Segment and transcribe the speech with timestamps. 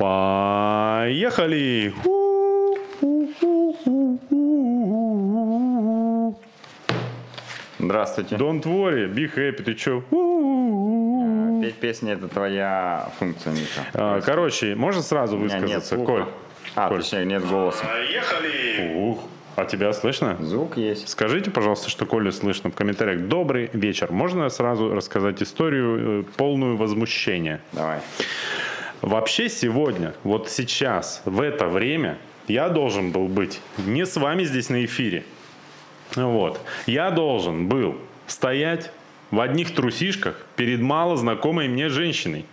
[0.00, 1.92] Поехали!
[7.78, 8.36] Здравствуйте.
[8.36, 10.02] Don't worry, be happy, ты чё?
[11.62, 13.84] Петь песни это твоя функция, Миша.
[13.94, 15.94] А, Короче, можно сразу нет высказаться?
[15.96, 16.12] слуха.
[16.12, 16.24] Коль,
[16.76, 16.98] А, Коль.
[17.02, 17.84] точнее, нет голоса.
[17.84, 18.94] Поехали!
[18.96, 19.18] Ух,
[19.56, 20.36] а тебя слышно?
[20.40, 21.08] Звук есть.
[21.08, 23.22] Скажите, пожалуйста, что Колю слышно в комментариях.
[23.28, 24.10] Добрый вечер.
[24.12, 27.60] Можно сразу рассказать историю, э, полную возмущения?
[27.72, 27.98] Давай.
[29.02, 32.18] Вообще сегодня, вот сейчас, в это время,
[32.48, 35.24] я должен был быть не с вами здесь на эфире.
[36.16, 36.60] Вот.
[36.86, 37.96] Я должен был
[38.26, 38.90] стоять
[39.30, 42.44] в одних трусишках перед мало знакомой мне женщиной.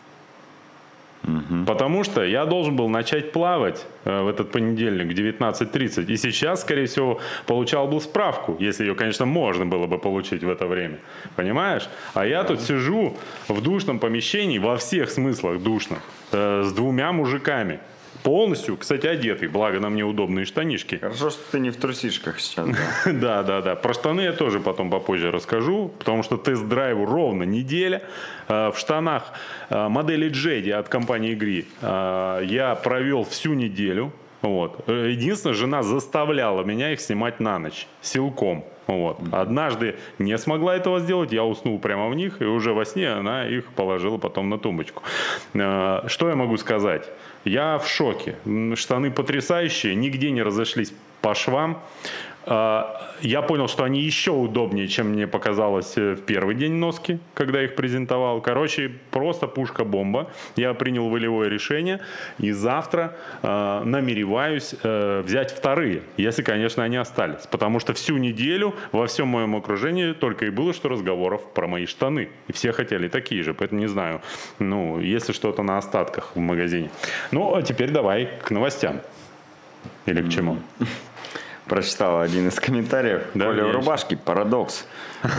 [1.65, 6.05] Потому что я должен был начать плавать э, в этот понедельник в 19.30.
[6.05, 10.49] И сейчас, скорее всего, получал бы справку, если ее, конечно, можно было бы получить в
[10.49, 10.99] это время.
[11.35, 11.89] Понимаешь?
[12.13, 13.17] А я тут сижу
[13.49, 15.97] в душном помещении, во всех смыслах душно,
[16.31, 17.79] э, с двумя мужиками.
[18.27, 20.97] Полностью, кстати, одетый, благо на мне удобные штанишки.
[20.97, 22.67] Хорошо, что ты не в трусишках сейчас.
[23.05, 23.41] да.
[23.41, 23.75] Да, да.
[23.75, 28.03] Про штаны я тоже потом попозже расскажу, потому что тест-драйву ровно неделя.
[28.49, 29.31] Э, В штанах
[29.69, 34.11] э, модели Джеди от компании Гри э, я провел всю неделю.
[34.41, 34.83] Вот.
[34.89, 38.65] Единственное, жена заставляла меня их снимать на ночь, силком.
[38.87, 39.19] Вот.
[39.31, 43.47] Однажды не смогла этого сделать, я уснул прямо в них, и уже во сне она
[43.47, 45.01] их положила потом на тумбочку.
[45.53, 47.09] Что я могу сказать?
[47.47, 48.35] Я в шоке.
[48.75, 51.81] Штаны потрясающие, нигде не разошлись по швам.
[52.49, 57.19] А, Я понял, что они еще удобнее, чем мне показалось э, в первый день носки,
[57.33, 58.41] когда их презентовал.
[58.41, 60.31] Короче, просто пушка-бомба.
[60.55, 61.99] Я принял волевое решение
[62.37, 67.45] и завтра э, намереваюсь э, взять вторые, если, конечно, они остались.
[67.47, 71.85] Потому что всю неделю во всем моем окружении только и было, что разговоров про мои
[71.85, 72.29] штаны.
[72.47, 74.21] И все хотели такие же, поэтому не знаю,
[74.59, 76.91] ну, если что-то на остатках в магазине.
[77.31, 79.01] Ну, а теперь давай к новостям.
[80.05, 80.57] Или к чему?
[81.67, 83.23] Прочитал один из комментариев.
[83.33, 84.15] Да, Коля в рубашке.
[84.15, 84.85] Парадокс.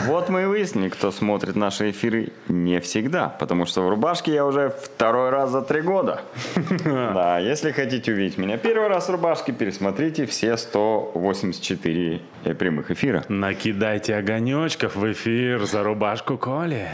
[0.07, 3.29] Вот мы и выяснили, кто смотрит наши эфиры не всегда.
[3.29, 6.21] Потому что в рубашке я уже второй раз за три года.
[7.19, 12.21] Да, если хотите увидеть меня первый раз в рубашке, пересмотрите все 184
[12.59, 13.25] прямых эфира.
[13.29, 16.89] Накидайте огонечков в эфир за рубашку Коли.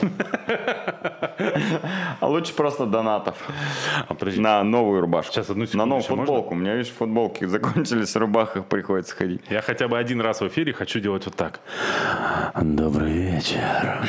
[2.20, 3.36] А лучше просто донатов.
[4.08, 4.16] А.
[4.36, 5.32] На новую рубашку.
[5.32, 6.54] Сейчас, одну На новую секунду, футболку.
[6.54, 9.40] У меня, видишь, футболки закончились, в рубахах приходится ходить.
[9.48, 11.60] Я хотя бы один раз в эфире хочу делать вот так.
[12.60, 14.06] Добрый вечер.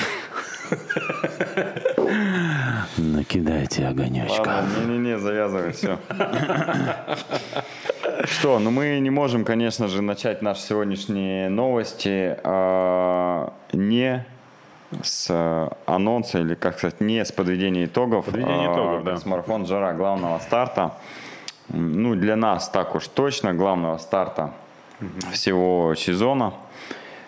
[2.98, 4.46] Накидайте огонечков.
[4.46, 6.00] Ладно, не-не-не, завязывай, все.
[8.26, 14.26] Что, ну мы не можем, конечно же, начать наши сегодняшние новости а, не
[15.02, 18.26] с а, анонса, или, как сказать, не с подведения итогов.
[18.26, 19.16] Подведение а, итогов, да.
[19.16, 20.92] с марафон «Жара» главного старта.
[21.70, 24.54] Ну, для нас так уж точно, главного старта
[25.32, 26.54] всего сезона.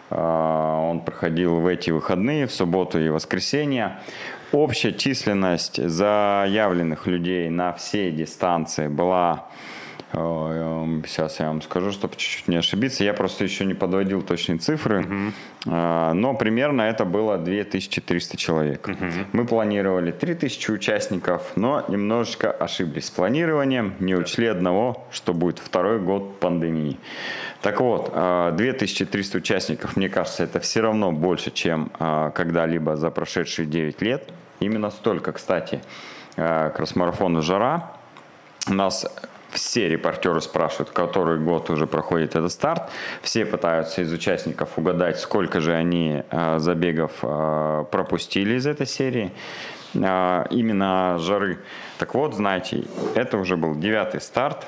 [0.09, 3.99] А, Он проходил в эти выходные, в субботу и воскресенье.
[4.51, 9.45] Общая численность заявленных людей на все дистанции была,
[10.11, 15.05] сейчас я вам скажу, чтобы чуть-чуть не ошибиться, я просто еще не подводил точные цифры,
[15.67, 18.89] А, но примерно это было 2300 человек.
[19.33, 25.99] Мы планировали 3000 участников, но немножечко ошиблись с планированием, не учли одного, что будет второй
[25.99, 26.97] год пандемии.
[27.61, 31.91] Так вот, а, 2300 участников, мне кажется, это все равно больше, чем
[32.33, 34.31] когда-либо за прошедшие 9 лет.
[34.59, 35.81] Именно столько, кстати,
[36.35, 36.73] к
[37.41, 37.91] «Жара».
[38.67, 39.05] Нас
[39.51, 42.89] все репортеры спрашивают, который год уже проходит этот старт.
[43.21, 49.31] Все пытаются из участников угадать, сколько же они а, забегов а, пропустили из этой серии.
[49.95, 51.59] А, именно жары.
[51.97, 54.65] Так вот, знаете, это уже был девятый старт.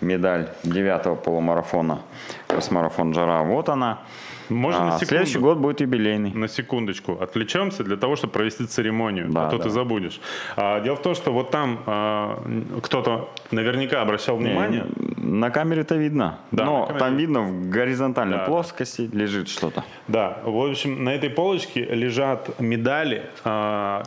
[0.00, 2.00] Медаль девятого полумарафона.
[2.46, 3.42] Кросмарафон «Жара».
[3.42, 4.00] Вот она.
[4.48, 5.06] Можно А, на секунду?
[5.06, 6.32] следующий год будет юбилейный.
[6.32, 7.18] На секундочку.
[7.20, 9.26] Отвлечемся для того, чтобы провести церемонию.
[9.30, 9.64] Да, а то да.
[9.64, 10.20] ты забудешь.
[10.56, 12.42] А, дело в том, что вот там а,
[12.82, 14.86] кто-то наверняка обращал внимание.
[15.16, 16.38] На камере это видно.
[16.50, 17.40] Да, Но камере там видно.
[17.42, 19.84] в горизонтальной Да, плоскости лежит что-то.
[20.08, 24.02] Да, в общем, на этой полочке лежат медали а,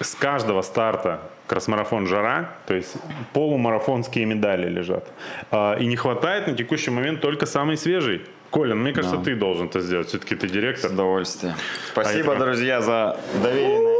[0.00, 2.94] с каждого старта кросмарафон «Жара», то есть
[3.32, 5.04] полумарафонские медали лежат.
[5.50, 8.22] А, и не хватает на текущий момент только самый свежий.
[8.50, 10.08] Коля, ну, мне кажется, ты должен это сделать.
[10.08, 10.90] Все-таки ты С директор.
[10.92, 11.54] удовольствием.
[11.92, 13.90] Спасибо, А это- друзья, за доверенное.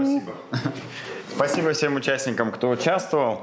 [0.00, 0.32] Спасибо.
[1.34, 3.40] Спасибо всем участникам, кто участвовал.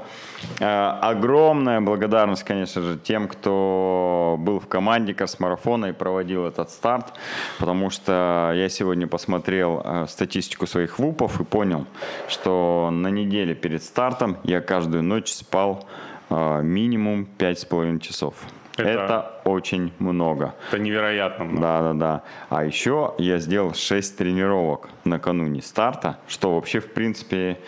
[0.58, 7.12] Э, огромная благодарность, конечно же, тем, кто был в команде Космарафона и проводил этот старт,
[7.58, 11.84] потому что я сегодня посмотрел э, статистику своих вупов и понял,
[12.28, 15.84] что на неделе перед стартом я каждую ночь спал
[16.30, 18.34] минимум 5,5 часов.
[18.76, 20.54] Это, это очень много.
[20.68, 21.60] Это невероятно много.
[21.60, 22.22] Да, да, да.
[22.48, 27.58] А еще я сделал 6 тренировок накануне старта, что вообще, в принципе,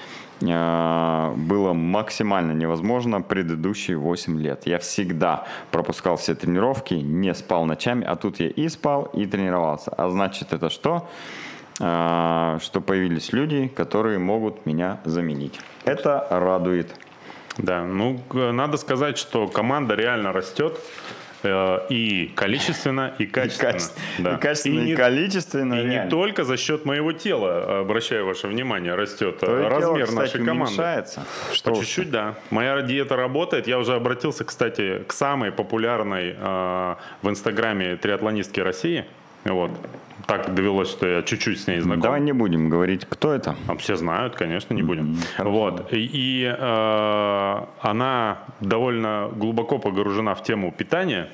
[0.41, 4.67] э, было максимально невозможно предыдущие 8 лет.
[4.67, 9.93] Я всегда пропускал все тренировки, не спал ночами, а тут я и спал, и тренировался.
[9.97, 11.08] А значит, это что?
[11.81, 15.58] Э, что появились люди, которые могут меня заменить.
[15.85, 16.94] Это радует.
[17.59, 20.79] Да, ну, надо сказать, что команда реально растет.
[21.43, 23.69] Э, и количественно, и качественно.
[23.69, 24.37] И, качественно, да.
[24.37, 25.75] и, качественно, и, и количественно.
[25.75, 26.05] И реально.
[26.05, 30.47] не только за счет моего тела, обращаю ваше внимание, растет Твое размер тело, кстати, нашей
[30.47, 30.75] команды.
[30.75, 31.25] Уменьшается.
[31.53, 32.35] Что По чуть-чуть, да.
[32.51, 33.67] Моя диета работает.
[33.67, 39.05] Я уже обратился, кстати, к самой популярной э, в Инстаграме триатлонистке России.
[39.44, 39.71] Вот
[40.27, 42.03] так довелось, что я чуть-чуть с ней знаком.
[42.03, 43.56] Давай не будем говорить, кто это.
[43.67, 45.12] А все знают, конечно, не будем.
[45.12, 45.50] Mm-hmm.
[45.50, 45.93] Вот.
[45.93, 51.29] И, и э, она довольно глубоко погружена в тему питания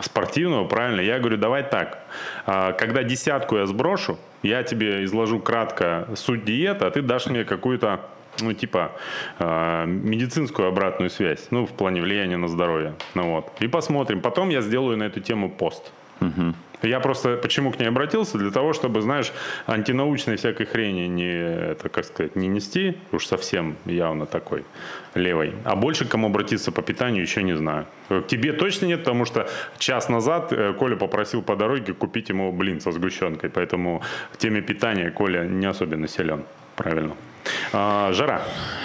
[0.00, 1.00] спортивного, правильно?
[1.00, 1.98] Я говорю, давай так.
[2.46, 7.44] Э, когда десятку я сброшу, я тебе изложу кратко суть диеты, а ты дашь мне
[7.44, 8.00] какую-то
[8.40, 8.92] ну, типа,
[9.38, 12.94] э, медицинскую обратную связь, ну, в плане влияния на здоровье.
[13.14, 13.52] Ну, вот.
[13.60, 14.20] И посмотрим.
[14.20, 15.92] Потом я сделаю на эту тему пост.
[16.20, 16.54] Угу.
[16.84, 18.38] Я просто почему к ней обратился?
[18.38, 19.32] Для того, чтобы, знаешь,
[19.66, 24.64] антинаучной всякой хрени не, это, как сказать, не нести, уж совсем явно такой
[25.14, 25.54] левой.
[25.64, 27.86] А больше к кому обратиться по питанию еще не знаю.
[28.08, 32.52] К тебе точно нет, потому что час назад э, Коля попросил по дороге купить ему
[32.52, 34.02] блин со сгущенкой, поэтому
[34.32, 36.44] в теме питания Коля не особенно силен.
[36.76, 37.14] Правильно.
[37.72, 38.42] А, жара.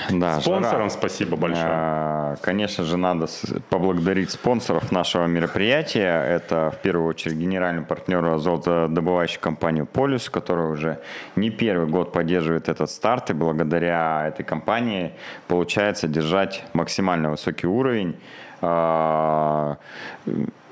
[0.09, 0.89] Да, Спонсорам жара.
[0.89, 1.67] спасибо большое.
[1.67, 3.27] А, конечно же, надо
[3.69, 6.23] поблагодарить спонсоров нашего мероприятия.
[6.23, 10.99] Это в первую очередь генеральный партнер золотодобывающей компании «Полюс», которая уже
[11.35, 13.29] не первый год поддерживает этот старт.
[13.29, 15.13] И благодаря этой компании
[15.47, 18.15] получается держать максимально высокий уровень.
[18.61, 19.77] А,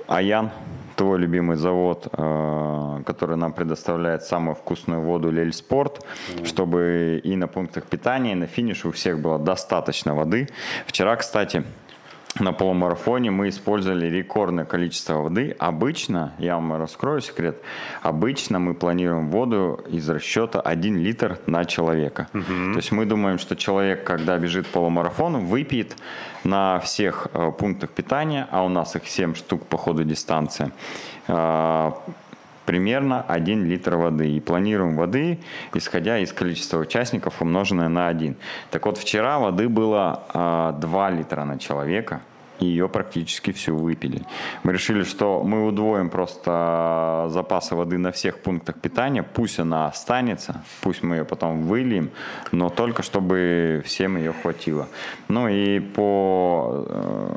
[0.07, 0.51] Аян
[0.97, 6.05] твой любимый завод, э, который нам предоставляет самую вкусную воду Лель Спорт,
[6.43, 10.49] чтобы и на пунктах питания, и на финише у всех было достаточно воды.
[10.87, 11.63] Вчера, кстати,
[12.39, 15.55] на полумарафоне мы использовали рекордное количество воды.
[15.59, 17.61] Обычно, я вам раскрою секрет,
[18.01, 22.27] обычно мы планируем воду из расчета 1 литр на человека.
[22.33, 22.73] Угу.
[22.73, 25.95] То есть мы думаем, что человек, когда бежит полумарафон, выпьет
[26.43, 30.71] на всех э, пунктах питания, а у нас их 7 штук по ходу дистанции,
[31.27, 31.91] э,
[32.67, 34.29] примерно 1 литр воды.
[34.37, 35.39] И планируем воды,
[35.73, 38.35] исходя из количества участников, умноженное на 1.
[38.69, 42.21] Так вот, вчера воды было э, 2 литра на человека–
[42.59, 44.21] и ее практически всю выпили.
[44.63, 50.63] Мы решили, что мы удвоим просто запасы воды на всех пунктах питания, пусть она останется,
[50.81, 52.09] пусть мы ее потом выльем,
[52.51, 54.87] но только чтобы всем ее хватило.
[55.27, 57.35] Ну и по э,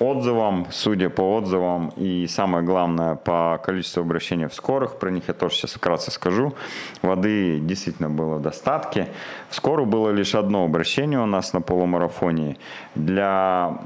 [0.00, 5.34] отзывам, судя по отзывам и самое главное по количеству обращений в скорых, про них я
[5.34, 6.54] тоже сейчас вкратце скажу,
[7.02, 9.08] воды действительно было в достатке.
[9.50, 12.56] В скорую было лишь одно обращение у нас на полумарафоне.
[12.94, 13.78] Для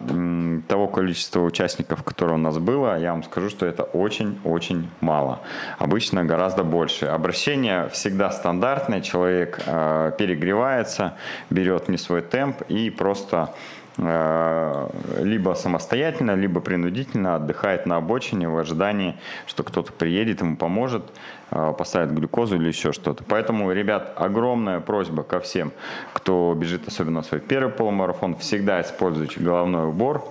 [0.69, 5.41] того количества участников, которое у нас было, я вам скажу, что это очень-очень мало.
[5.79, 7.07] Обычно гораздо больше.
[7.07, 11.15] Обращение всегда стандартное, человек э, перегревается,
[11.51, 13.51] берет не свой темп и просто
[13.97, 21.05] либо самостоятельно, либо принудительно отдыхает на обочине в ожидании, что кто-то приедет, ему поможет,
[21.53, 23.23] э, поставит глюкозу или еще что-то.
[23.23, 25.73] Поэтому, ребят, огромная просьба ко всем,
[26.13, 30.25] кто бежит, особенно свой первый полумарафон, всегда используйте головной убор,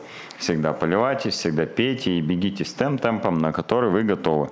[0.44, 4.50] Всегда поливайтесь, всегда пейте и бегите с тем темпом, на который вы готовы.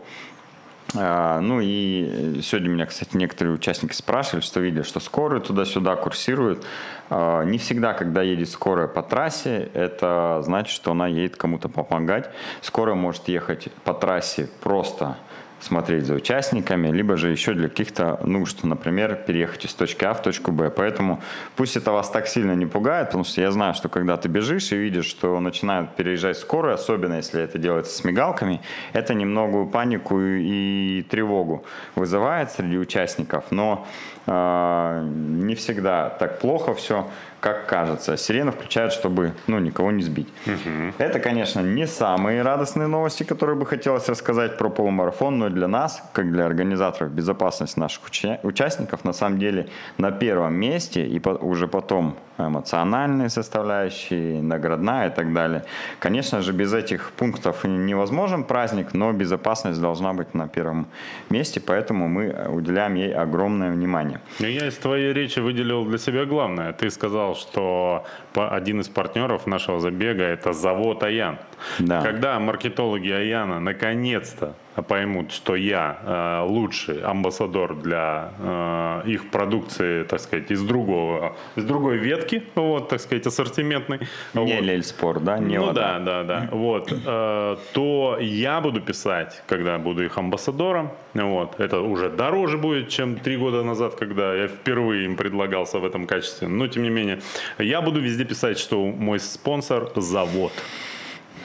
[0.96, 6.66] А, ну и сегодня меня, кстати, некоторые участники спрашивали, что видят, что скорые туда-сюда курсируют.
[7.10, 12.30] А, не всегда, когда едет скорая по трассе, это значит, что она едет кому-то помогать.
[12.62, 15.18] Скорая может ехать по трассе просто
[15.62, 20.22] смотреть за участниками, либо же еще для каких-то нужд, например, переехать из точки А в
[20.22, 20.70] точку Б.
[20.70, 21.22] Поэтому
[21.56, 24.72] пусть это вас так сильно не пугает, потому что я знаю, что когда ты бежишь
[24.72, 28.62] и видишь, что начинают переезжать скорые, особенно если это делается с мигалками,
[28.94, 31.64] это немного панику и тревогу
[31.96, 33.88] вызывает среди участников, но
[34.26, 37.08] э, не всегда так плохо все
[37.42, 38.16] как кажется.
[38.18, 40.30] Сирены включают, чтобы ну, никого не сбить.
[40.46, 40.94] Угу.
[41.00, 46.04] Это, конечно, не самые радостные новости, которые бы хотелось рассказать про полумарафон, но для нас,
[46.14, 49.68] как для организаторов безопасности наших уча- участников, на самом деле
[49.98, 55.64] на первом месте и по- уже потом эмоциональные составляющие, наградная и так далее.
[56.00, 60.88] Конечно же, без этих пунктов невозможен праздник, но безопасность должна быть на первом
[61.30, 64.20] месте, поэтому мы уделяем ей огромное внимание.
[64.40, 66.74] Я из твоей речи выделил для себя главное.
[66.74, 71.38] Ты сказал, сказал, что один из партнеров нашего забега это завод Аян.
[71.80, 72.02] Да.
[72.02, 74.54] Когда маркетологи Аяна наконец-то
[74.88, 81.66] поймут, что я э, лучший амбассадор для э, их продукции, так сказать, из другого, из
[81.66, 84.00] другой ветки, вот, так сказать, ассортиментной.
[84.34, 84.62] Не вот.
[84.62, 85.40] Лельспор, да?
[85.40, 86.00] Не ну вода.
[86.00, 86.50] да, да, да.
[86.52, 90.92] Вот, э, то я буду писать, когда буду их амбассадором.
[91.14, 95.86] Вот, это уже дороже будет, чем три года назад, когда я впервые им предлагался в
[95.86, 96.48] этом качестве.
[96.48, 97.20] Но тем не менее,
[97.58, 100.54] я буду везде писать, что мой спонсор завод.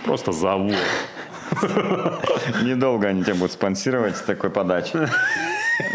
[0.04, 0.76] Просто завод.
[2.62, 5.00] Недолго они тебя будут спонсировать с такой подачей.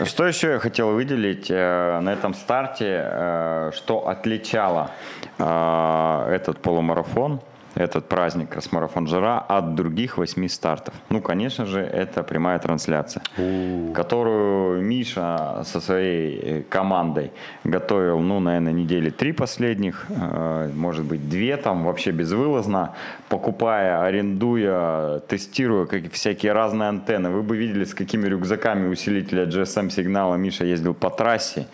[0.06, 4.92] Что еще я хотел выделить э, на этом старте, э, что отличало
[5.40, 7.42] э, этот полумарафон
[7.76, 10.94] этот праздник Красмарафон Жара от других восьми стартов?
[11.10, 13.94] Ну, конечно же, это прямая трансляция, У-у-у.
[13.94, 17.32] которую Миша со своей э, командой
[17.64, 22.94] готовил, ну, наверное, недели три последних, э, может быть, две там вообще безвылазно,
[23.30, 27.30] покупая, арендуя, тестируя как всякие разные антенны.
[27.30, 31.68] Вы бы видели, с какими рюкзаками усилителя GSM-сигнала Миша ездил по трассе,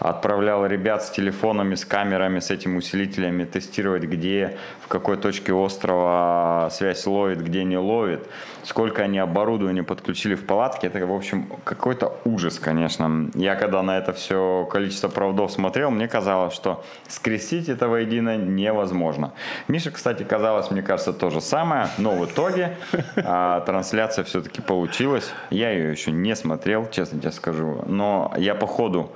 [0.00, 6.68] отправлял ребят с телефонами, с камерами, с этими усилителями тестировать, где, в какой точке острова
[6.72, 8.26] связь ловит, где не ловит,
[8.64, 10.86] сколько они оборудования подключили в палатке.
[10.86, 13.30] Это, в общем, какой-то ужас, конечно.
[13.34, 19.32] Я когда на это все количество проводов смотрел, мне казалось, что скрестить это воедино невозможно.
[19.68, 22.76] Миша, кстати, казалось, мне кажется, то же самое, но в итоге
[23.16, 25.30] а, трансляция все-таки получилась.
[25.50, 29.12] Я ее еще не смотрел, честно тебе скажу, но я по ходу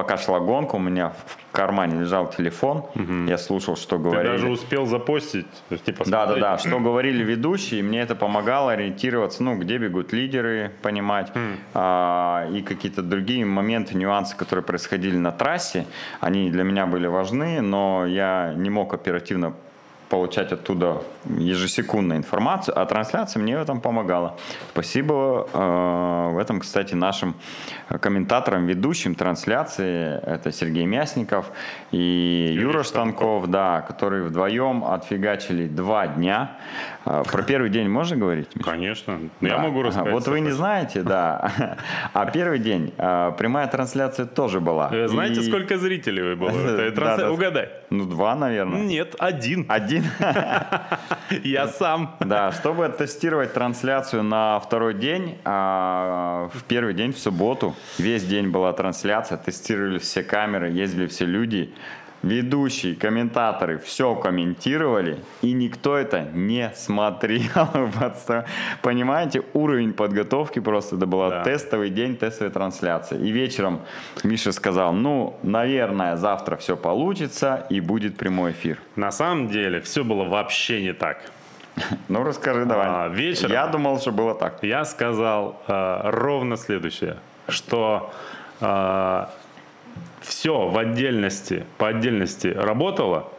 [0.00, 3.28] пока шла гонка, у меня в кармане лежал телефон, угу.
[3.28, 4.24] я слушал, что говорили.
[4.24, 5.46] Ты даже успел запостить?
[5.84, 10.72] Типа, да, да, да, что говорили ведущие, мне это помогало ориентироваться, ну, где бегут лидеры,
[10.80, 11.56] понимать, mm.
[11.74, 15.84] а, и какие-то другие моменты, нюансы, которые происходили на трассе,
[16.20, 19.52] они для меня были важны, но я не мог оперативно
[20.10, 24.36] получать оттуда ежесекундную информацию, а трансляция мне в этом помогала.
[24.72, 27.34] Спасибо э, в этом, кстати, нашим
[28.00, 30.20] комментаторам, ведущим трансляции.
[30.26, 31.50] Это Сергей Мясников
[31.92, 36.58] и Юрий Юра Штанков, да, которые вдвоем отфигачили два дня.
[37.04, 38.48] Э, про первый день можно говорить?
[38.64, 39.18] Конечно.
[39.40, 39.48] Да.
[39.48, 40.12] Я могу рассказать.
[40.12, 41.52] Вот вы не знаете, да.
[42.12, 44.90] А первый день э, прямая трансляция тоже была.
[44.92, 47.30] Э, знаете, сколько зрителей было?
[47.30, 47.68] Угадай.
[47.90, 48.80] Ну, два, наверное.
[48.80, 49.66] Нет, один.
[49.68, 49.99] Один?
[51.44, 52.16] Я сам.
[52.20, 58.48] Да, чтобы тестировать трансляцию на второй день, а, в первый день, в субботу, весь день
[58.48, 61.72] была трансляция, тестировали все камеры, ездили все люди,
[62.22, 67.68] ведущие, комментаторы все комментировали, и никто это не смотрел.
[68.82, 71.42] Понимаете, уровень подготовки просто, это был да.
[71.42, 73.18] тестовый день, тестовой трансляции.
[73.18, 73.80] И вечером
[74.24, 78.78] Миша сказал, ну, наверное, завтра все получится, и будет прямой эфир.
[78.96, 81.18] На самом деле, все было вообще не так.
[82.08, 82.86] Ну, расскажи давай.
[82.88, 84.62] А, вечером я думал, что было так.
[84.62, 87.16] Я сказал а, ровно следующее,
[87.48, 88.12] что
[88.60, 89.30] а,
[90.20, 93.32] все в отдельности, по отдельности работало,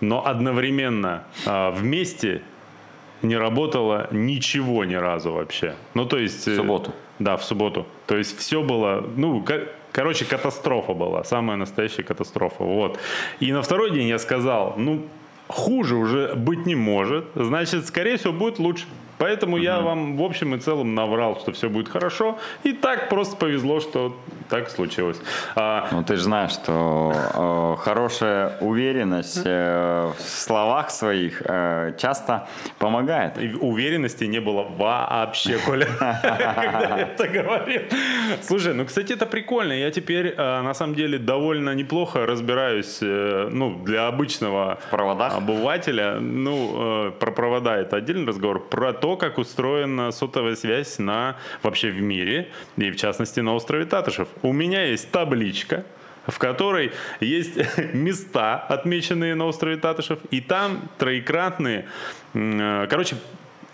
[0.00, 2.42] но одновременно э, вместе
[3.22, 5.74] не работало ничего ни разу вообще.
[5.94, 6.46] Ну, то есть...
[6.46, 6.92] В субботу.
[7.18, 7.86] Да, в субботу.
[8.06, 9.44] То есть все было, ну,
[9.92, 12.64] короче, катастрофа была, самая настоящая катастрофа.
[12.64, 12.98] Вот.
[13.38, 15.06] И на второй день я сказал, ну,
[15.46, 18.86] хуже уже быть не может, значит, скорее всего, будет лучше.
[19.22, 19.62] Поэтому угу.
[19.62, 22.38] я вам в общем и целом наврал, что все будет хорошо.
[22.64, 24.16] И так просто повезло, что
[24.48, 25.16] так случилось.
[25.54, 25.88] А...
[25.92, 32.48] Ну, ты же знаешь, что э, хорошая уверенность э, в словах своих э, часто
[32.78, 33.38] помогает.
[33.38, 37.82] И уверенности не было вообще, Коля, когда я это говорил.
[38.42, 39.72] Слушай, ну, кстати, это прикольно.
[39.72, 46.18] Я теперь, э, на самом деле, довольно неплохо разбираюсь, э, ну, для обычного обывателя.
[46.20, 48.60] Ну, э, про провода это отдельный разговор.
[48.68, 53.84] Про то, как устроена сотовая связь на вообще в мире, и в частности на острове
[53.84, 54.28] Татышев.
[54.42, 55.84] У меня есть табличка,
[56.26, 57.56] в которой есть
[57.92, 61.86] места, отмеченные на острове Татышев, и там троекратные,
[62.34, 63.16] э, короче,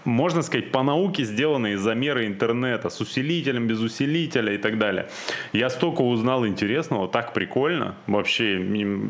[0.08, 5.08] можно сказать, по науке сделанные замеры интернета с усилителем, без усилителя и так далее.
[5.52, 7.94] Я столько узнал интересного, так прикольно.
[8.06, 8.60] Вообще,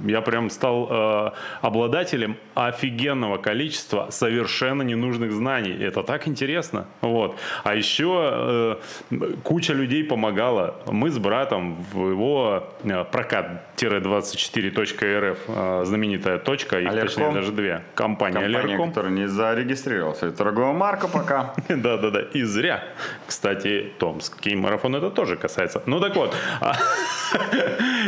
[0.06, 1.30] я прям стал э,
[1.62, 5.72] обладателем офигенного количества совершенно ненужных знаний.
[5.72, 6.86] Это так интересно.
[7.00, 7.36] Вот.
[7.62, 8.78] А еще
[9.10, 10.74] э, куча людей помогала.
[10.86, 17.08] Мы с братом в его э, прокат-24.рф, э, знаменитая точка, их Алерком?
[17.08, 18.88] точнее даже две, компания, Компания, Алерком.
[18.88, 20.18] которая не зарегистрировалась.
[20.18, 21.54] Это торговая марка пока.
[21.68, 22.82] Да-да-да, и зря.
[23.26, 25.82] Кстати, Томский марафон это тоже касается.
[25.86, 26.34] Ну так вот,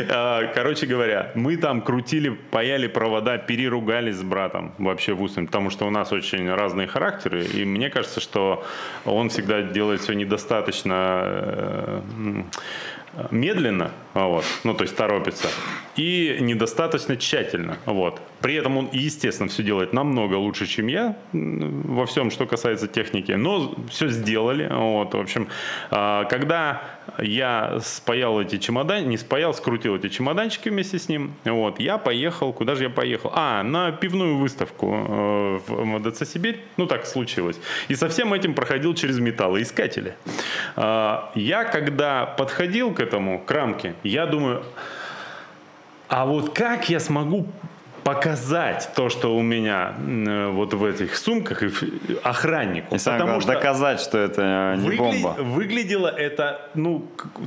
[0.09, 5.69] а, короче говоря, мы там крутили, паяли провода, переругались с братом вообще в устном, потому
[5.69, 8.63] что у нас очень разные характеры, и мне кажется, что
[9.05, 12.01] он всегда делает все недостаточно э,
[13.29, 15.47] медленно, вот, ну то есть торопится,
[15.95, 18.21] и недостаточно тщательно, вот.
[18.41, 23.31] При этом он, естественно, все делает намного лучше, чем я во всем, что касается техники,
[23.33, 25.47] но все сделали, вот, в общем,
[25.91, 26.81] а, когда
[27.19, 32.53] я спаял эти чемоданы, не спаял, скрутил эти чемоданчики вместе с ним, вот, я поехал,
[32.53, 33.31] куда же я поехал?
[33.35, 38.53] А, на пивную выставку э, в МДЦ Сибирь, ну так случилось, и со всем этим
[38.53, 40.15] проходил через металлоискатели.
[40.75, 44.63] А, Я, когда подходил к этому, к рамке, я думаю,
[46.07, 47.47] а вот как я смогу
[48.03, 51.83] показать то, что у меня э, вот в этих сумках и в-
[52.23, 52.95] охраннику?
[52.95, 55.35] И самое главное, доказать, что это не Выгля- бомба.
[55.39, 57.05] Выглядело это, ну,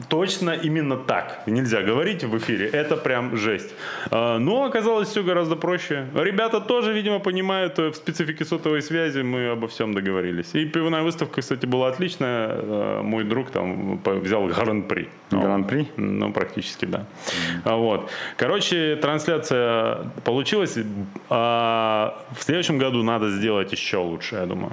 [0.09, 1.43] точно именно так.
[1.47, 3.75] Нельзя говорить в эфире, это прям жесть.
[4.11, 6.07] А, Но оказалось все гораздо проще.
[6.15, 10.55] Ребята тоже, видимо, понимают э, в специфике сотовой связи, мы обо всем договорились.
[10.55, 12.49] И пивная выставка, кстати, была отличная.
[12.53, 15.09] Э, Мой друг там взял гран-при.
[15.31, 15.89] Гран-при?
[15.97, 17.05] Ну, практически, да.
[17.65, 18.11] А, Вот.
[18.37, 20.44] Короче, трансляция получилась.
[21.31, 24.73] А, В следующем году надо сделать еще лучше, я думаю.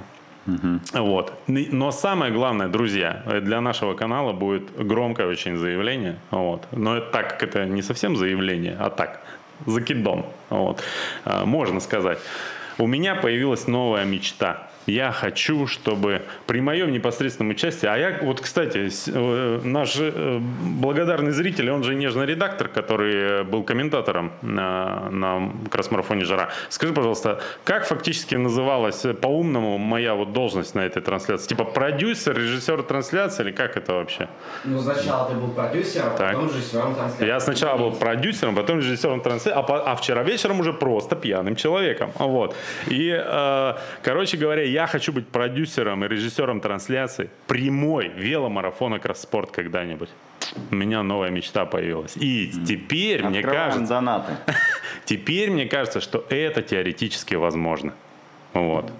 [0.92, 1.32] Вот.
[1.48, 6.16] Н- Но самое главное, друзья, э, для нашего канала будет громкое очень заявление.
[6.30, 6.66] Вот.
[6.72, 9.20] Но это так как это не совсем заявление, а так,
[9.66, 10.24] закидон.
[10.50, 10.82] Вот.
[11.24, 12.18] А, Можно сказать.
[12.78, 14.68] У меня появилась новая мечта.
[14.86, 21.30] Я хочу, чтобы при моем непосредственном участии, а я, вот, кстати, э, наш э, благодарный
[21.30, 26.48] зритель, он же нежный редактор, который э, был комментатором на, на кросс-марафоне «Жара».
[26.68, 31.46] Скажи, пожалуйста, как фактически называлась по-умному моя вот должность на этой трансляции?
[31.48, 34.28] Типа продюсер, режиссер трансляции или как это вообще?
[34.64, 36.32] Ну, сначала ты был продюсером, Так.
[36.34, 37.26] потом режиссером трансляции.
[37.26, 41.54] Я сначала был продюсером, потом режиссером трансляции, а, по- а вчера вечером уже просто пьяным
[41.54, 42.10] человеком.
[42.18, 42.56] Вот.
[42.88, 50.08] И, э, короче говоря, я хочу быть продюсером и режиссером трансляции прямой веломарафона Кросспорт когда-нибудь.
[50.70, 52.16] У меня новая мечта появилась.
[52.16, 54.32] И теперь, мне Открываем кажется, донаты.
[55.04, 57.94] теперь мне кажется, что это теоретически возможно.
[58.52, 58.92] Вот.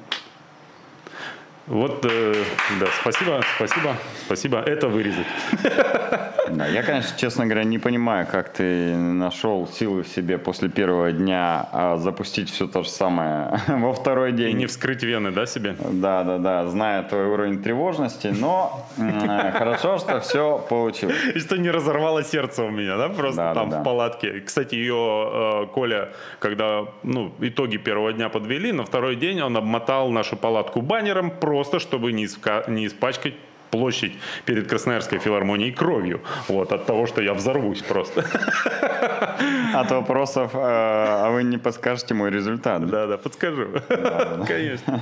[1.72, 2.34] Вот, э,
[2.80, 4.58] да, спасибо, спасибо, спасибо.
[4.58, 5.26] Это вырезать.
[6.48, 11.10] Да, я, конечно, честно говоря, не понимаю, как ты нашел силы в себе после первого
[11.12, 14.56] дня а, запустить все то же самое во второй И день.
[14.58, 15.76] не вскрыть вены, да, себе?
[15.78, 18.86] Да, да, да, зная твой уровень тревожности, но
[19.52, 21.16] хорошо, что все получилось.
[21.34, 24.40] И что не разорвало сердце у меня, да, просто там в палатке.
[24.40, 30.10] Кстати, ее э, Коля, когда ну, итоги первого дня подвели, на второй день он обмотал
[30.10, 31.30] нашу палатку баннером,
[31.62, 33.34] просто чтобы не, иска- не испачкать
[33.70, 34.12] площадь
[34.44, 36.20] перед Красноярской филармонией кровью.
[36.48, 38.24] Вот, от того, что я взорвусь просто.
[39.74, 42.86] От вопросов, э, а вы не подскажете мой результат?
[42.86, 43.66] Да-да, подскажу.
[44.46, 45.00] Конечно.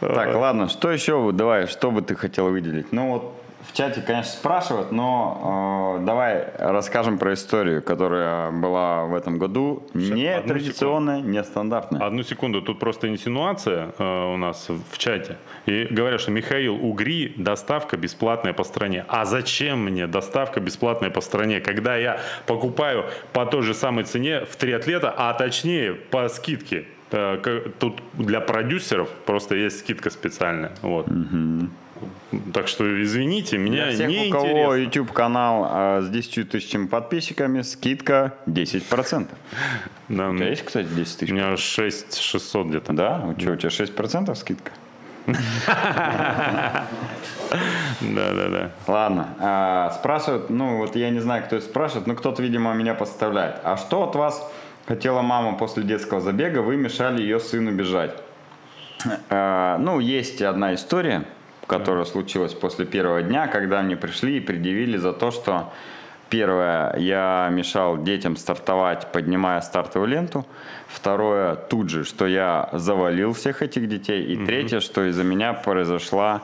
[0.00, 2.92] Так, ладно, что еще, давай, что бы ты хотел выделить?
[2.92, 9.14] Ну вот в чате, конечно, спрашивают, но э, давай расскажем про историю, которая была в
[9.14, 9.86] этом году.
[9.92, 12.06] Не традиционная, не стандартная.
[12.06, 15.36] Одну секунду, тут просто инсинуация э, у нас в чате.
[15.66, 19.04] И говорят, что Михаил Угри, доставка бесплатная по стране.
[19.08, 24.44] А зачем мне доставка бесплатная по стране, когда я покупаю по той же самой цене
[24.46, 26.86] в три атлета, а точнее по скидке?
[27.12, 27.38] Э,
[27.78, 30.72] Тут для продюсеров просто есть скидка специальная.
[30.82, 31.06] Вот.
[32.52, 34.74] Так что извините, меня Для всех, не у кого интересно.
[34.76, 39.28] YouTube канал э, с 10 тысячами подписчиками, скидка 10%.
[40.08, 41.32] Да, У тебя есть, кстати, 10 у тысяч?
[41.32, 42.92] меня 6 600 где-то.
[42.92, 43.22] Да?
[43.26, 44.72] У, чё, у тебя 6% скидка?
[48.00, 48.70] Да, да, да.
[48.86, 52.94] Ладно, а, спрашивают, ну вот я не знаю, кто это спрашивает, но кто-то, видимо, меня
[52.94, 53.56] подставляет.
[53.64, 54.50] А что от вас
[54.86, 56.60] хотела мама после детского забега?
[56.62, 58.14] Вы мешали ее сыну бежать.
[59.28, 61.24] А, ну, есть одна история,
[61.70, 65.72] которая случилась после первого дня, когда мне пришли и предъявили за то, что
[66.30, 70.46] Первое, я мешал детям стартовать, поднимая стартовую ленту.
[70.86, 74.22] Второе, тут же, что я завалил всех этих детей.
[74.32, 76.42] И третье, что из-за меня произошла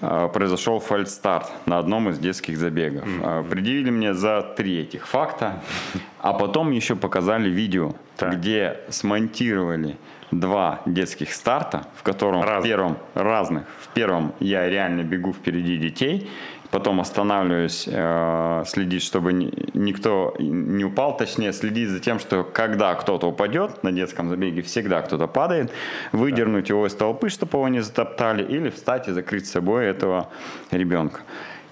[0.00, 3.04] произошел фальстарт на одном из детских забегов.
[3.22, 5.60] Э, Предъявили мне за три этих факта,
[6.20, 8.34] а потом еще показали видео, Так.
[8.38, 9.96] где смонтировали
[10.30, 12.64] два детских старта, в котором в Разных.
[12.64, 13.64] первом разных.
[13.80, 16.30] В первом я реально бегу впереди детей,
[16.70, 22.94] потом останавливаюсь, э, следить, чтобы ни- никто не упал, точнее следить за тем, что когда
[22.94, 25.72] кто-то упадет на детском забеге, всегда кто-то падает,
[26.12, 30.28] выдернуть его из толпы, чтобы его не затоптали, или встать и закрыть собой этого
[30.70, 31.20] ребенка.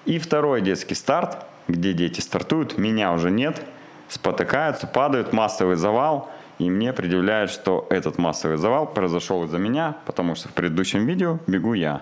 [0.05, 3.61] И второй детский старт, где дети стартуют, меня уже нет,
[4.07, 10.35] спотыкаются, падают, массовый завал, и мне предъявляют, что этот массовый завал произошел из-за меня, потому
[10.35, 12.01] что в предыдущем видео бегу я.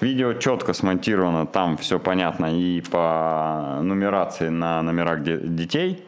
[0.00, 6.04] Видео четко смонтировано, там все понятно и по нумерации на номерах де- детей,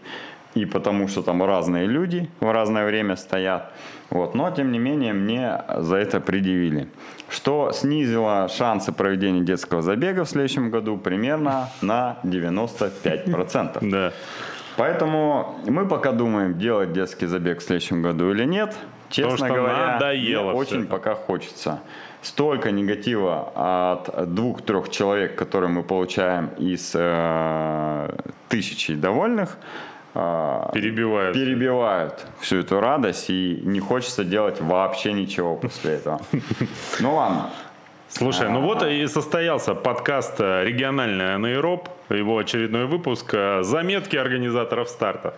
[0.54, 3.72] и потому что там разные люди в разное время стоят.
[4.10, 4.34] Вот.
[4.34, 6.88] Но, тем не менее, мне за это предъявили.
[7.30, 13.78] Что снизило шансы проведения детского забега в следующем году примерно на 95%.
[13.90, 14.12] Да.
[14.76, 18.76] Поэтому мы пока думаем, делать детский забег в следующем году или нет.
[19.10, 20.90] Честно что говоря, надоело очень это.
[20.90, 21.80] пока хочется.
[22.28, 28.10] Столько негатива от двух-трех человек, которые мы получаем из э,
[28.50, 29.56] тысячи довольных,
[30.14, 31.34] э, Перебивают.
[31.34, 36.20] перебивают всю эту радость, и не хочется делать вообще ничего после этого.
[37.00, 37.50] Ну ладно.
[38.08, 44.90] Слушай, ну вот и состоялся подкаст э, «Региональный анаэроб», его очередной выпуск э, «Заметки организаторов
[44.90, 45.32] стартов».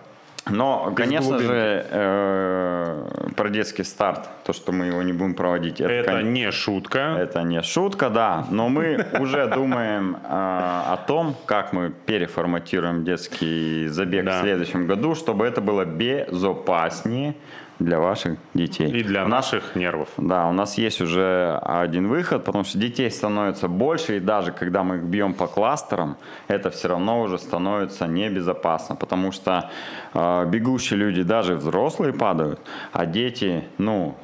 [0.49, 1.47] Но, конечно глубинки.
[1.53, 6.33] же, э, про детский старт, то, что мы его не будем проводить, это, Это кон-
[6.33, 6.99] не шутка.
[7.19, 13.87] Это не шутка, да, но мы уже думаем э, о том, как мы переформатируем детский
[13.87, 14.39] забег Да.
[14.39, 17.35] в следующем году, чтобы это было безопаснее
[17.83, 18.87] для ваших детей.
[18.91, 20.09] И для У нас наших нервов.
[20.17, 24.83] да, у нас есть уже один выход, потому что детей становится больше, и даже когда
[24.83, 26.15] мы их бьем по кластерам,
[26.47, 29.69] это все равно уже становится небезопасно, потому что
[30.13, 32.59] э, бегущие люди, даже взрослые падают,
[32.91, 34.15] а дети, ну,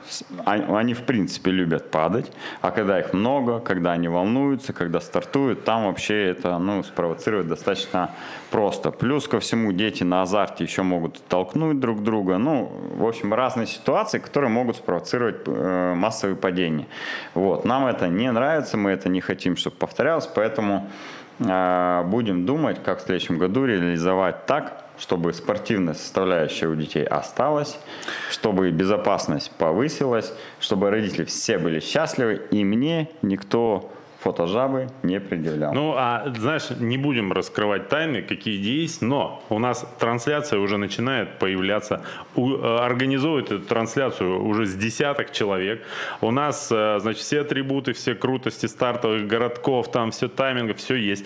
[0.45, 5.63] а- они в принципе любят падать, а когда их много, когда они волнуются, когда стартуют,
[5.63, 8.11] там вообще это, ну, спровоцировать достаточно
[8.51, 8.91] просто.
[8.91, 13.67] Плюс ко всему дети на азарте еще могут толкнуть друг друга, ну, в общем, разные
[13.67, 16.85] ситуации, которые могут спровоцировать э, массовые падения.
[17.33, 17.65] Вот.
[17.65, 20.89] Нам это не нравится, мы это не хотим, чтобы повторялось, поэтому
[21.39, 27.79] э, будем думать, как в следующем году реализовать так, чтобы спортивная составляющая у детей осталась,
[28.29, 35.73] чтобы безопасность повысилась, чтобы родители все были счастливы, и мне никто фотожабы не предъявлял.
[35.73, 41.39] Ну, а знаешь, не будем раскрывать тайны, какие есть, но у нас трансляция уже начинает
[41.39, 42.01] появляться.
[42.35, 45.83] У- э, организует эту трансляцию уже с десяток человек.
[46.21, 51.25] У нас, э, значит, все атрибуты, все крутости стартовых городков, там все тайминга, все есть.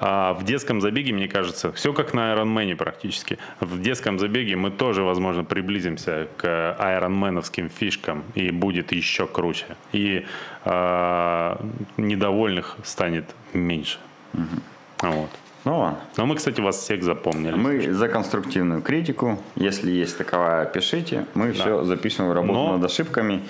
[0.00, 3.38] А в детском забеге, мне кажется, все как на Ironman практически.
[3.60, 9.66] В детском забеге мы тоже, возможно, приблизимся к айронменовским фишкам и будет еще круче.
[9.92, 10.24] И э,
[11.96, 13.98] недовольных станет меньше.
[15.02, 15.30] Вот.
[15.64, 16.00] Ну ладно.
[16.16, 17.54] Но мы, кстати, вас всех запомнили.
[17.54, 19.38] Мы за конструктивную критику.
[19.54, 21.26] Если есть таковая, пишите.
[21.34, 23.42] Мы все запишем в работу Но- над ошибками.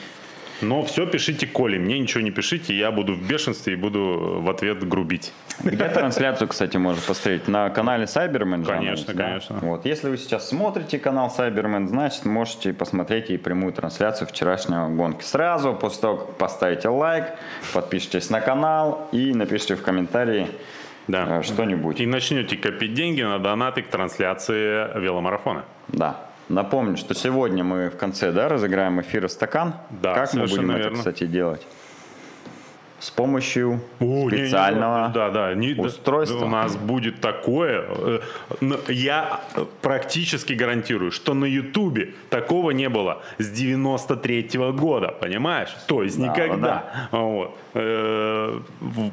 [0.62, 4.48] Но все пишите Коле, мне ничего не пишите, я буду в бешенстве и буду в
[4.48, 5.32] ответ грубить.
[5.64, 7.48] Где трансляцию, кстати, можно посмотреть?
[7.48, 8.64] На канале Cyberman?
[8.64, 9.24] Конечно, да?
[9.24, 9.58] конечно.
[9.60, 9.84] Вот.
[9.84, 15.24] Если вы сейчас смотрите канал Cyberman, значит, можете посмотреть и прямую трансляцию вчерашнего гонки.
[15.24, 17.24] Сразу после того, как поставите лайк,
[17.72, 20.46] подпишитесь на канал и напишите в комментарии
[21.08, 21.40] Да.
[21.40, 22.00] э, что-нибудь.
[22.00, 25.64] И начнете копить деньги на донаты к трансляции веломарафона.
[25.88, 26.20] Да.
[26.56, 29.74] Напомню, что сегодня мы в конце да, разыграем эфира стакан.
[29.90, 30.98] Да, как мы будем это, верно.
[30.98, 31.66] кстати, делать?
[32.98, 36.44] С помощью О, не, не, специального да, да, не- да, устройства.
[36.44, 37.84] У нас будет такое.
[37.88, 38.20] э,
[38.88, 39.40] Я
[39.80, 45.74] практически гарантирую, что на Ютубе такого не было с 93 года, понимаешь?
[45.88, 47.08] То есть Да, никогда.
[47.10, 47.56] Вот.
[47.74, 48.60] Э,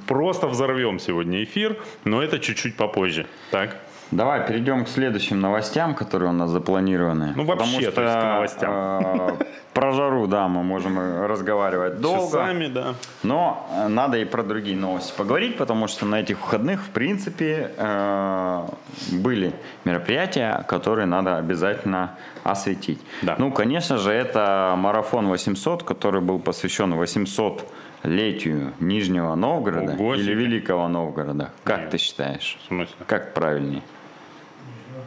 [0.08, 3.26] Просто взорвем сегодня эфир, но это чуть-чуть попозже.
[3.50, 3.78] Так?
[4.12, 7.34] Давай перейдем к следующим новостям, которые у нас запланированы.
[7.36, 8.72] Ну, вообще, Потому что, к новостям.
[8.72, 12.26] э, про жару, да, мы можем э, разговаривать долго.
[12.26, 12.96] Часами, да.
[13.22, 17.72] Но э, надо и про другие новости поговорить, потому что на этих выходных, в принципе,
[17.78, 18.68] э,
[19.12, 19.54] были
[19.86, 23.00] мероприятия, которые надо обязательно осветить.
[23.22, 23.36] Да.
[23.38, 30.34] Ну, конечно же, это марафон 800, который был посвящен 800-летию Нижнего Новгорода Ого или.
[30.34, 31.52] Великого Новгорода.
[31.64, 31.90] Как Нет.
[31.92, 32.58] ты считаешь?
[32.64, 32.96] В смысле?
[33.06, 33.84] Как правильнее?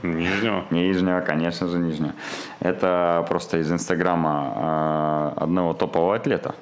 [0.03, 0.65] Нижнего.
[0.71, 2.13] Нижнего, конечно же, Нижнего.
[2.61, 6.55] Это просто из инстаграма э, одного топового атлета.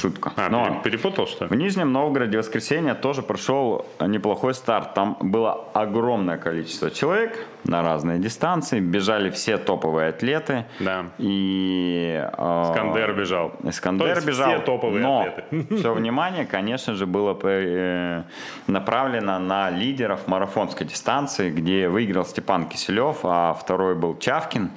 [0.00, 0.32] Шутка.
[0.36, 1.58] А, Но пере- перепутал, что в ли?
[1.62, 4.94] Нижнем Новгороде в воскресенье тоже прошел неплохой старт.
[4.94, 8.80] Там было огромное количество человек на разные дистанции.
[8.80, 10.64] Бежали все топовые атлеты.
[10.80, 11.06] Да.
[11.18, 12.20] И...
[12.36, 13.52] э, Искандер бежал.
[13.64, 14.48] Искандер То бежал.
[14.50, 15.76] все топовые но атлеты.
[15.76, 18.22] все внимание, конечно же, было э,
[18.66, 22.83] направлено на лидеров марафонской дистанции, где выиграл Степан Киселев,
[23.22, 24.70] а второй был Чавкин.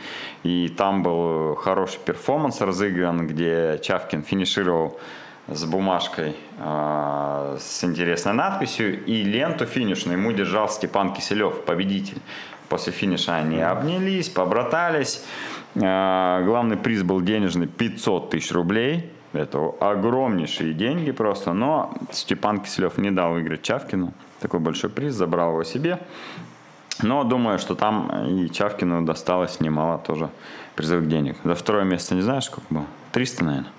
[0.43, 4.99] И там был хороший перформанс разыгран, где Чавкин финишировал
[5.47, 12.21] с бумажкой э, с интересной надписью и ленту финишную ему держал Степан Киселев, победитель.
[12.69, 15.23] После финиша они обнялись, побратались.
[15.75, 19.11] Э, главный приз был денежный 500 тысяч рублей.
[19.33, 21.53] Это огромнейшие деньги просто.
[21.53, 24.13] Но Степан Киселев не дал выиграть Чавкину.
[24.39, 25.99] Такой большой приз, забрал его себе.
[27.01, 30.29] Но думаю, что там и Чавкину досталось немало тоже
[30.75, 31.37] призовых денег.
[31.43, 32.85] За второе место не знаешь, сколько было?
[33.11, 33.71] 300, наверное.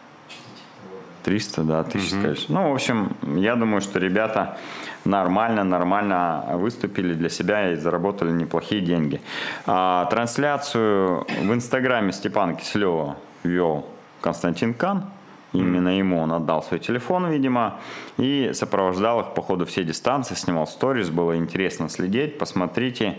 [1.24, 2.54] 300, да, тысяч, конечно.
[2.54, 4.56] Ну, в общем, я думаю, что ребята
[5.04, 9.20] нормально, нормально выступили для себя и заработали неплохие деньги.
[9.66, 13.86] А, трансляцию в инстаграме Степана Киселева вел
[14.22, 15.04] Константин Кан.
[15.52, 17.80] Именно ему он отдал свой телефон, видимо,
[18.18, 23.18] и сопровождал их по ходу все дистанции, снимал сторис, было интересно следить, посмотрите.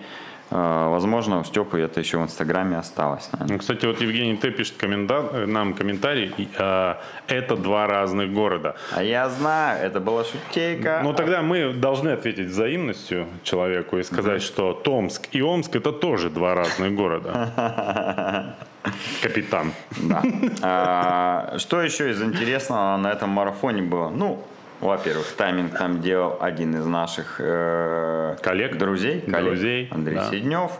[0.51, 3.29] Э, Возможно, у Степы это еще в Инстаграме осталось.
[3.31, 3.53] наверное.
[3.53, 4.51] Ну, Кстати, вот Евгений Т.
[4.51, 6.33] пишет э, нам комментарий.
[6.57, 6.95] э,
[7.27, 8.75] Это два разных города.
[8.95, 11.01] А я знаю, это была шутейка.
[11.03, 16.29] Ну, тогда мы должны ответить взаимностью человеку и сказать, что Томск и Омск это тоже
[16.29, 18.55] два разных города.
[19.21, 19.71] Капитан.
[19.97, 20.23] Да.
[20.62, 24.09] А, что еще из интересного на этом марафоне было?
[24.09, 24.43] Ну,
[24.81, 28.77] во-первых, тайминг там делал один из наших э, Коллег?
[28.77, 30.29] друзей, коллег, Друзей, Андрей да.
[30.31, 30.71] Седнев.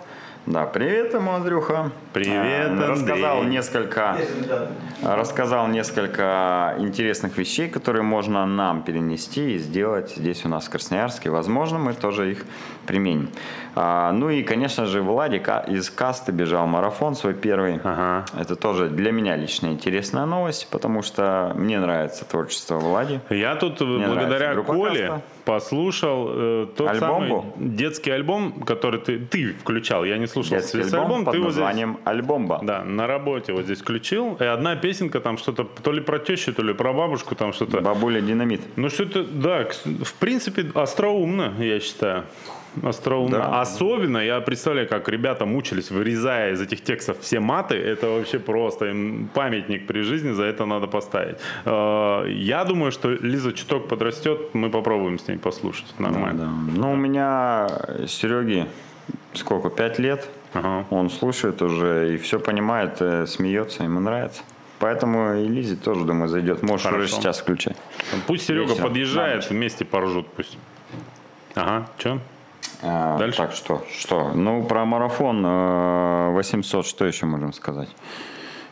[0.46, 1.92] Да, привет ему, Андрюха.
[2.14, 3.52] Привет, Рассказал Андрей.
[3.52, 4.18] несколько,
[5.04, 11.30] рассказал несколько интересных вещей, которые можно нам перенести и сделать здесь у нас в Красноярске.
[11.30, 12.46] Возможно, мы тоже их
[12.90, 13.30] применим.
[13.76, 17.80] А, ну и, конечно же, Владик а- из касты бежал марафон свой первый.
[17.84, 18.26] Ага.
[18.36, 23.20] Это тоже для меня лично интересная новость, потому что мне нравится творчество Влади.
[23.30, 25.22] Я тут э, благодаря нравится группа Коле Каста.
[25.46, 30.04] послушал э, тот Альбом самый детский альбом, который ты, ты включал.
[30.04, 32.60] Я не слушал Детский весь альбом под Ты вот здесь- названием «Альбомба».
[32.64, 34.36] Да, на работе вот здесь включил.
[34.40, 37.82] И одна песенка там что-то то ли про тещу, то ли про бабушку, там что-то.
[37.82, 38.62] Бабуля Динамит.
[38.78, 42.24] Ну что-то, да, в принципе, остроумно, я считаю.
[42.84, 43.38] Остроумно.
[43.38, 43.62] Да.
[43.62, 47.76] Особенно я представляю, как ребята мучились, вырезая из этих текстов все маты.
[47.76, 51.38] Это вообще просто им памятник при жизни, за это надо поставить.
[51.66, 55.94] Э, Я думаю, что Лиза чуток подрастет, мы попробуем с ней послушать.
[56.00, 56.46] Нормально.
[56.46, 56.80] Да.
[56.82, 57.68] Ну, у меня
[58.08, 58.66] Сереги
[59.34, 60.28] сколько, пять лет.
[60.54, 60.86] Ага.
[60.90, 64.42] Он слушает уже и все понимает, э, смеется, ему нравится.
[64.80, 66.64] Поэтому и Лизе тоже, думаю, зайдет.
[66.64, 67.04] Можешь Хорошо.
[67.04, 67.76] уже сейчас включать.
[68.28, 70.58] Пусть Серега на подъезжает, вместе поржут пусть.
[71.56, 72.20] Ага, что?
[72.82, 73.38] А, Дальше?
[73.38, 73.84] Так, что?
[73.92, 74.32] Что?
[74.34, 77.90] Ну, про марафон э, 800 что еще можем сказать?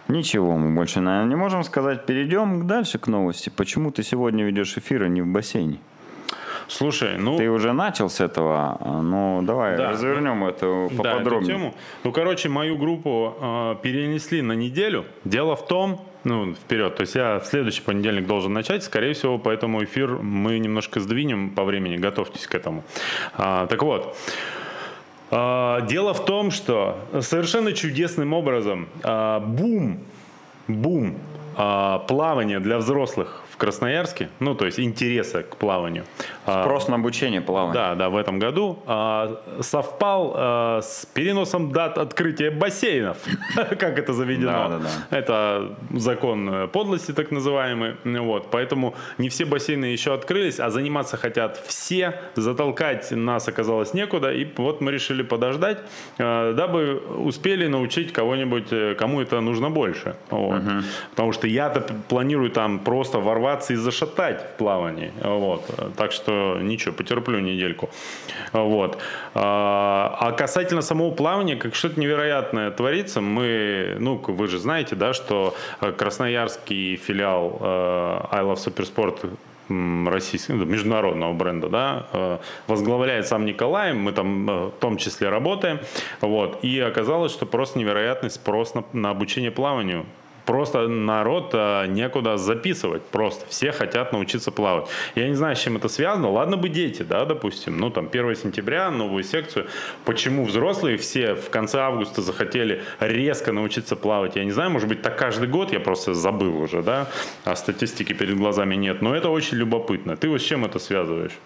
[0.08, 2.06] Ничего мы больше, наверное, не можем сказать.
[2.06, 3.50] Перейдем дальше к новости.
[3.50, 5.80] Почему ты сегодня ведешь эфир, а не в бассейне?
[6.70, 7.38] Слушай, ну...
[7.38, 9.92] Ты уже начал с этого, ну давай Да.
[9.92, 11.56] развернем эту Да, эту поподробнее.
[11.56, 11.74] тему.
[12.04, 15.06] Ну, короче, мою группу э, перенесли на неделю.
[15.24, 19.38] Дело в том, ну, вперед, то есть я в следующий понедельник должен начать, скорее всего,
[19.38, 22.84] поэтому эфир мы немножко сдвинем по времени, готовьтесь к этому.
[23.34, 24.16] А, так вот,
[25.30, 30.00] а, дело в том, что совершенно чудесным образом а, бум,
[30.68, 31.18] бум
[31.56, 36.06] а, плавания для взрослых в Красноярске, ну, то есть интереса к плаванию.
[36.46, 37.74] а, Спрос на обучение плавания.
[37.74, 43.18] да, да, в этом году а, совпал а, с переносом дат открытия бассейнов,
[43.56, 44.52] как это заведено.
[44.70, 47.96] Да, да, Это закон э, подлости, так называемый.
[48.04, 52.14] Вот, поэтому не все бассейны еще открылись, а заниматься хотят все.
[52.36, 55.80] Затолкать нас оказалось некуда, и вот мы решили подождать,
[56.20, 60.16] э, дабы успели научить кого-нибудь, э, кому это нужно больше.
[60.30, 60.62] Вот.
[61.10, 65.12] Потому что я-то планирую там просто ворваться и зашатать в плавании.
[65.22, 65.64] Вот.
[65.96, 67.90] Так что ничего, потерплю недельку.
[68.54, 68.98] Вот.
[69.34, 73.22] А а касательно самого плавания, как что-то невероятное творится.
[73.22, 79.30] Мы, ну, вы же знаете, да, что э, красноярский филиал э, I Love Supersport
[80.10, 85.80] российского, ну, международного бренда, да, э, возглавляет сам Николай, мы там в том числе работаем,
[86.22, 90.06] вот, и оказалось, что просто невероятный спрос на, на обучение плаванию
[90.48, 93.46] просто народ э, некуда записывать просто.
[93.50, 94.88] Все хотят научиться плавать.
[95.14, 96.32] Я не знаю, с чем это связано.
[96.32, 99.68] Ладно бы дети, да, допустим, ну там 1 сентября, новую секцию.
[100.06, 104.38] Почему взрослые все в конце августа захотели резко научиться плавать?
[104.38, 107.08] Я не знаю, может быть, так каждый год, я просто забыл уже, да,
[107.44, 109.02] а статистики перед глазами нет.
[109.02, 110.16] Но это очень любопытно.
[110.16, 111.38] Ты вот с чем это связываешь?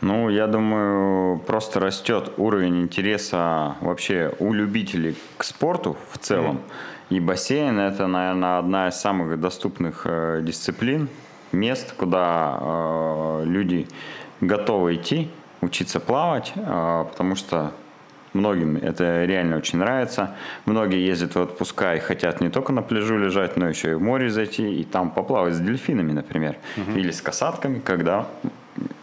[0.00, 6.56] Ну, я думаю, просто растет уровень интереса вообще у любителей к спорту в целом.
[6.56, 6.72] Mm.
[7.10, 11.08] И бассейн это, наверное, одна из самых доступных э, дисциплин,
[11.52, 13.88] мест, куда э, люди
[14.40, 15.28] готовы идти,
[15.60, 17.72] учиться плавать, э, потому что
[18.32, 20.36] Многим это реально очень нравится.
[20.64, 24.02] Многие ездят в отпуска и хотят не только на пляжу лежать, но еще и в
[24.02, 26.56] море зайти и там поплавать с дельфинами, например.
[26.76, 26.98] Угу.
[26.98, 28.28] Или с касатками, когда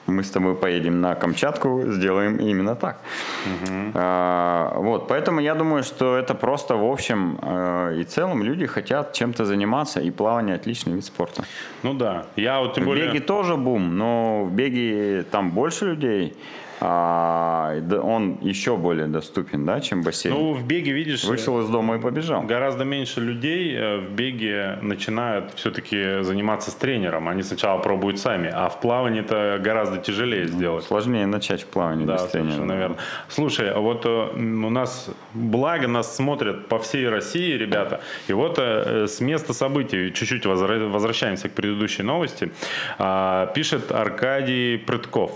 [0.08, 2.98] мы с тобой поедем на Камчатку, сделаем именно так.
[3.46, 3.92] Угу.
[3.94, 9.14] А, вот, поэтому я думаю, что это просто в общем э, и целом люди хотят
[9.14, 11.44] чем-то заниматься, и плавание отличный вид спорта.
[11.84, 13.08] Ну да, я вот тем в более...
[13.08, 16.36] беге тоже бум, но в беге там больше людей,
[16.80, 20.34] а, он еще более доступен, да, чем бассейн.
[20.34, 21.24] Ну, в беге, видишь...
[21.24, 22.44] Вышел из дома и побежал.
[22.44, 27.30] Гораздо меньше людей э, в беге начинают все-таки заниматься с тренером.
[27.30, 30.86] Они сначала пробуют сами, а в плавании это гораздо тяжелее ну, сделать.
[30.86, 32.64] Сложнее начать в плавании да, без тренера.
[32.64, 32.98] наверное.
[33.28, 38.60] Слушай, а вот э, у нас, благо нас смотрят по всей России ребята, и вот
[38.60, 42.52] э, с места событий, чуть-чуть возвращаемся к предыдущей новости,
[43.00, 45.32] а, пишет Аркадий Прытков.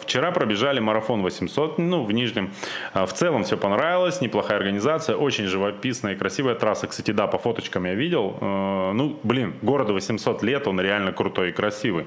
[0.00, 2.50] Вчера пробежали пробежали марафон 800, ну, в Нижнем.
[2.94, 6.86] А, в целом все понравилось, неплохая организация, очень живописная и красивая трасса.
[6.86, 8.36] Кстати, да, по фоточкам я видел.
[8.40, 12.04] Э, ну, блин, городу 800 лет, он реально крутой и красивый.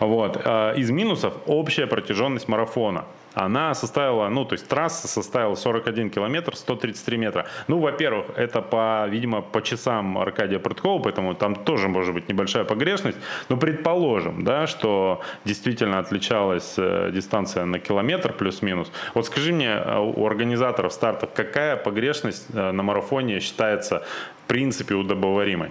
[0.00, 0.40] Вот.
[0.44, 6.56] А, из минусов общая протяженность марафона она составила, ну, то есть трасса составила 41 километр,
[6.56, 7.46] 133 метра.
[7.68, 12.64] Ну, во-первых, это по, видимо, по часам Аркадия Прыткова, поэтому там тоже может быть небольшая
[12.64, 13.18] погрешность.
[13.48, 18.92] Но предположим, да, что действительно отличалась э, дистанция на километр плюс-минус.
[19.14, 24.04] Вот скажи мне, э, у организаторов стартов, какая погрешность э, на марафоне считается
[24.44, 25.70] в принципе удобоваримой?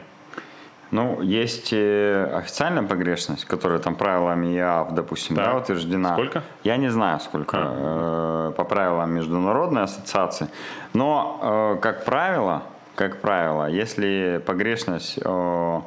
[0.91, 6.13] Ну, есть э, официальная погрешность, которая там правилами ИАФ, допустим, да, утверждена.
[6.13, 6.43] Сколько?
[6.63, 8.49] Я не знаю, сколько а.
[8.49, 10.49] э, по правилам Международной ассоциации.
[10.93, 12.63] Но, э, как правило,
[12.95, 15.84] как правило, если погрешность в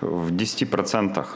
[0.00, 1.26] 10%,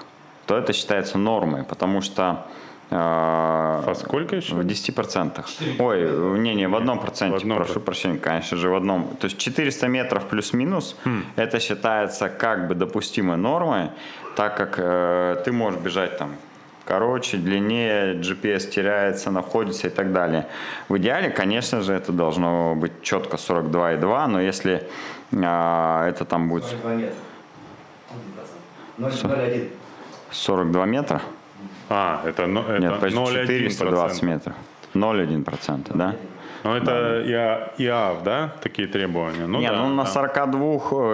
[0.46, 2.46] то это считается нормой, потому что
[2.90, 4.54] а, а сколько еще?
[4.54, 5.44] В 10%.
[5.78, 7.80] Ой, не-не, в одном проценте, в одном прошу про...
[7.80, 9.16] прощения, конечно же, в одном.
[9.20, 11.24] То есть 400 метров плюс-минус, хм.
[11.36, 13.90] это считается как бы допустимой нормой,
[14.36, 16.36] так как э, ты можешь бежать там
[16.84, 20.48] короче, длиннее, GPS теряется, находится и так далее.
[20.88, 24.88] В идеале, конечно же, это должно быть четко 42,2, но если
[25.30, 26.64] э, это там будет...
[26.64, 27.14] 42 метра.
[28.98, 29.70] 0,1.
[30.32, 31.22] 42 метра?
[31.90, 34.54] А, это, это Нет, почти 420 метров.
[34.94, 36.14] 0,1%, да?
[36.62, 37.72] Ну, это да.
[37.78, 39.46] ИАВ, да, такие требования?
[39.46, 40.60] Ну, Не, да, ну на 42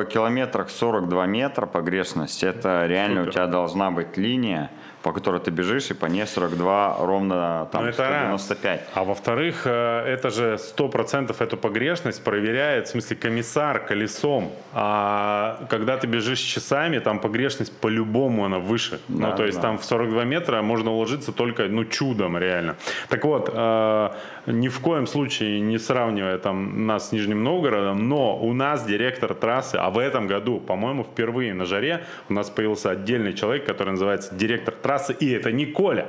[0.03, 3.29] э, километрах 42 метра погрешность, это реально Супер.
[3.29, 4.71] у тебя должна быть линия,
[5.07, 8.81] по которой ты бежишь, и по ней 42 ровно там, ну, это 195.
[8.81, 8.89] Раз.
[8.95, 14.51] А во-вторых, э, это же 100% эту погрешность проверяет, в смысле, комиссар колесом.
[14.73, 18.99] А когда ты бежишь часами, там погрешность по-любому она выше.
[19.07, 19.63] Да, ну, то есть да.
[19.63, 22.75] там в 42 метра можно уложиться только, ну, чудом реально.
[23.09, 24.11] Так вот, э,
[24.47, 29.35] ни в коем случае не сравнивая там нас с Нижним Новгородом, но у нас директор
[29.35, 33.91] трассы, а в этом году, по-моему, впервые на жаре у нас появился отдельный человек, который
[33.91, 36.09] называется директор трассы, и это не Коля.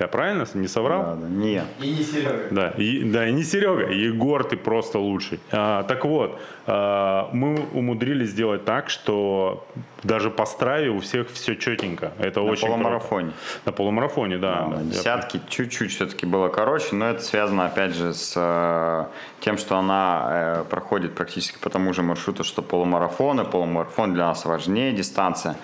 [0.00, 1.02] Я правильно не соврал?
[1.02, 1.28] Да, да.
[1.28, 1.64] Нет.
[1.78, 2.48] И не Серега.
[2.50, 3.92] Да, и, да, и не Серега.
[3.92, 5.40] Егор, ты просто лучший.
[5.52, 6.40] А, так вот,
[6.72, 9.66] мы умудрились сделать так, что
[10.02, 12.12] даже по страве у всех все четенько.
[12.18, 13.30] Это на очень полумарафоне.
[13.30, 13.60] Круто.
[13.66, 14.66] На полумарафоне, да.
[14.70, 14.82] да, да.
[14.82, 19.06] Десятки чуть-чуть все-таки было короче, но это связано опять же с э,
[19.40, 24.26] тем, что она э, проходит практически по тому же маршруту, что полумарафон, и полумарафон для
[24.26, 25.56] нас важнее дистанция.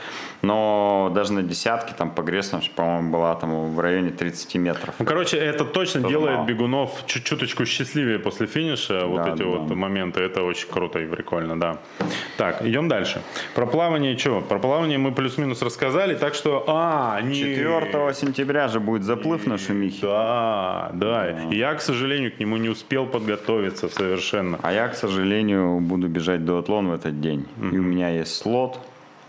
[0.43, 4.95] Но даже на десятке там погрешность, по-моему, была там в районе 30 метров.
[4.99, 6.47] Ну, короче, это точно делает мало.
[6.47, 9.01] бегунов чуть-чуточку счастливее после финиша.
[9.01, 9.45] Да, вот эти да.
[9.45, 10.21] вот моменты.
[10.21, 11.79] Это очень круто и прикольно, да.
[12.37, 13.23] Так, идем дальше.
[13.55, 14.41] Про плавание что?
[14.41, 16.65] Про плавание мы плюс-минус рассказали, так что...
[16.67, 17.35] А, не...
[17.35, 20.07] 4 сентября же будет заплыв на Шумихе.
[20.07, 21.33] Да, да.
[21.33, 21.55] да.
[21.55, 24.59] Я, к сожалению, к нему не успел подготовиться совершенно.
[24.63, 27.47] А я, к сожалению, буду бежать до Атлон в этот день.
[27.59, 27.75] Mm-hmm.
[27.75, 28.81] И у меня есть слот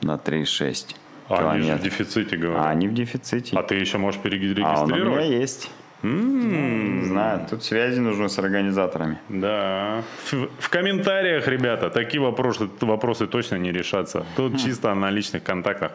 [0.01, 0.95] на 3,6.
[1.29, 2.65] А они же в дефиците, говорят.
[2.65, 3.57] А они в дефиците.
[3.57, 4.79] А ты еще можешь перерегистрировать?
[4.79, 5.69] А он у меня есть.
[6.03, 9.17] М, Не знаю, тут связи нужны с организаторами.
[9.29, 10.03] Да.
[10.31, 14.25] В, в комментариях, ребята, такие вопросы, вопросы точно не решатся.
[14.35, 15.91] Тут чисто на личных контактах.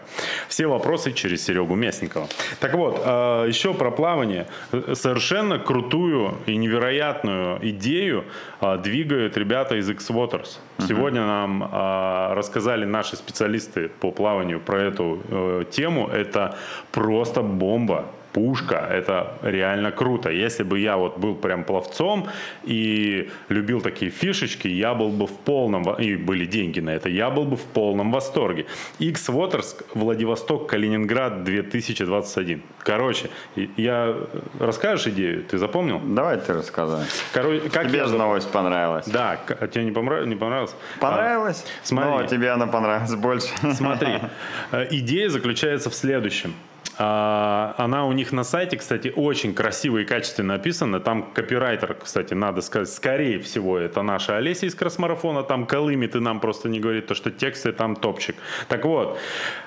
[0.48, 2.26] Все вопросы через Серегу Мясникова.
[2.60, 4.46] Так вот, э, еще про плавание.
[4.94, 8.24] Совершенно крутую и невероятную идею
[8.60, 10.58] э, двигают ребята из X-Waters.
[10.88, 16.08] Сегодня нам э, рассказали наши специалисты по плаванию про эту э, тему.
[16.08, 16.56] Это
[16.90, 20.30] просто бомба пушка, это реально круто.
[20.30, 22.28] Если бы я вот был прям пловцом
[22.64, 27.30] и любил такие фишечки, я был бы в полном, и были деньги на это, я
[27.30, 28.66] был бы в полном восторге.
[28.98, 32.62] X Waters, Владивосток, Калининград 2021.
[32.78, 33.30] Короче,
[33.76, 34.16] я
[34.58, 36.00] расскажешь идею, ты запомнил?
[36.00, 37.04] Давай ты рассказывай.
[37.32, 39.06] Короче, как Тебе я же новость понравилась.
[39.06, 40.74] Да, а тебе не, понрав- не понравилось?
[41.00, 41.64] Понравилось?
[41.64, 42.10] А, смотри.
[42.10, 43.48] Но тебе она понравилась больше.
[43.74, 44.18] Смотри,
[44.72, 46.54] э, идея заключается в следующем.
[46.98, 51.00] А, Она у них на сайте, кстати, очень красиво и качественно написана.
[51.00, 55.42] Там копирайтер, кстати, надо сказать, скорее всего, это наша Олеся из Красмарафона.
[55.42, 58.36] Там колымит и нам просто не говорит то, что тексты там топчик.
[58.68, 59.18] Так вот,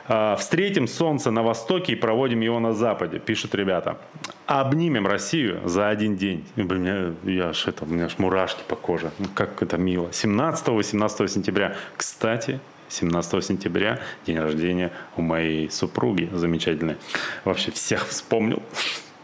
[0.07, 3.97] а, встретим солнце на востоке и проводим его на западе, пишут ребята.
[4.45, 6.45] Обнимем Россию за один день.
[6.55, 9.11] И, блин, я аж это, у меня аж мурашки по коже.
[9.18, 10.09] Ну, как это мило.
[10.09, 11.76] 17-18 сентября.
[11.97, 12.59] Кстати,
[12.90, 16.98] 17 сентября день рождения у моей супруги замечательной.
[17.44, 18.62] Вообще всех вспомнил.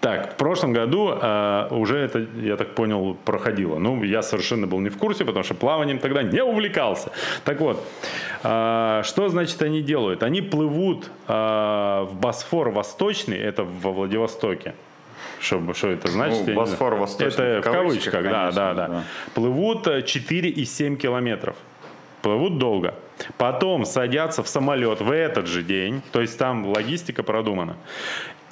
[0.01, 3.77] Так, в прошлом году э, уже это, я так понял, проходило.
[3.77, 7.11] Ну, я совершенно был не в курсе, потому что плаванием тогда не увлекался.
[7.45, 7.87] Так вот,
[8.43, 10.23] э, что значит они делают?
[10.23, 14.73] Они плывут э, в Босфор Восточный, это во Владивостоке.
[15.39, 16.39] Что, что это значит?
[16.39, 16.95] Ну, я не Босфор.
[16.95, 19.03] Восточный, Это в в кавычках, кавычках, да, конечно, да, да, да.
[19.35, 21.55] Плывут э, 4,7 километров.
[22.23, 22.95] Плывут долго.
[23.37, 27.77] Потом садятся в самолет в этот же день, то есть там логистика продумана,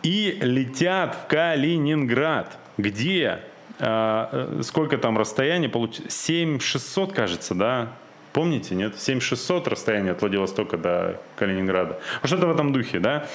[0.03, 3.39] и летят в Калининград, где
[3.79, 6.09] э, э, сколько там расстояние получится?
[6.09, 7.89] 7600, кажется, да?
[8.33, 8.99] Помните, нет?
[8.99, 11.99] 7600 расстояние от Владивостока до Калининграда.
[12.21, 13.25] Ну, Что-то в этом духе, да?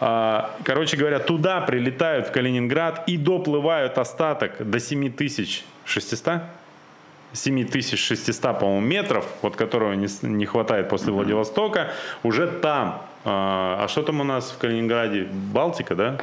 [0.00, 6.42] А, Короче говоря, туда прилетают в Калининград и доплывают остаток до 7600?
[7.32, 13.02] 7600, по-моему, метров, вот которого не, не хватает после Владивостока, уже там.
[13.24, 15.28] А а что там у нас в Калининграде?
[15.52, 16.20] Балтика, да?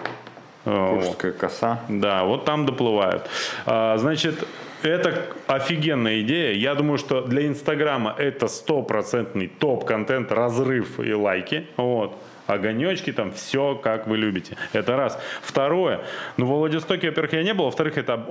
[0.65, 0.95] А.
[0.95, 1.79] Куршская коса.
[1.89, 3.29] Да, вот там доплывают.
[3.65, 4.47] А, Значит,
[4.81, 6.53] это офигенная идея.
[6.53, 11.67] Я думаю, что для Инстаграма это стопроцентный топ-контент, разрыв и лайки.
[11.75, 12.15] Вот.
[12.47, 14.57] Огонечки там, все как вы любите.
[14.73, 15.19] Это раз.
[15.41, 16.01] Второе.
[16.37, 17.65] Ну, во Владивостоке, во-первых, я не был.
[17.65, 18.25] Во-вторых, это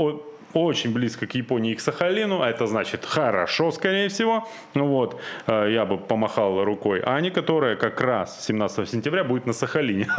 [0.54, 4.48] очень близко к Японии и к Сахалину, а это значит хорошо, скорее всего.
[4.74, 9.52] Ну вот, э, я бы помахал рукой Ане, которая как раз 17 сентября будет на
[9.52, 10.08] Сахалине.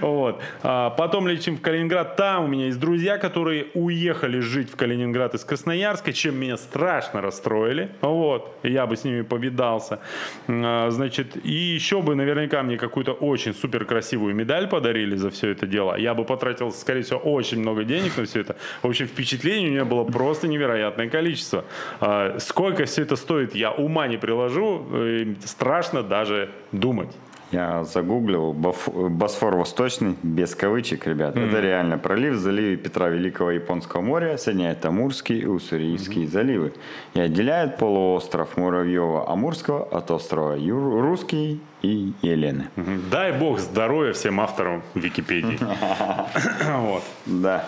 [0.00, 0.42] Вот.
[0.62, 2.16] А Потом летим в Калининград.
[2.16, 7.20] Там у меня есть друзья, которые уехали жить в Калининград из Красноярска, чем меня страшно
[7.20, 7.90] расстроили.
[8.00, 8.54] Вот.
[8.62, 10.00] Я бы с ними повидался.
[10.48, 15.50] А, Значит, и еще бы наверняка мне какую-то очень супер красивую медаль подарили за все
[15.50, 15.96] это дело.
[15.96, 18.56] Я бы потратил, скорее всего, очень много денег на все это.
[18.82, 21.64] В общем, впечатлений у меня было просто невероятное количество.
[22.00, 24.84] А, Сколько все это стоит, я ума не приложу.
[24.92, 27.10] э, Страшно даже думать.
[27.52, 31.36] Я загуглил Босфор Восточный, без кавычек, ребят.
[31.36, 36.72] Это реально пролив в заливе Петра Великого Японского моря, соединяет Амурские и Уссурийские заливы
[37.12, 42.68] и отделяет полуостров Муравьева-Амурского от острова Юр- Русский и Елены.
[42.76, 43.02] Мгм.
[43.10, 45.58] Дай бог здоровья всем авторам Википедии.
[47.26, 47.64] Да.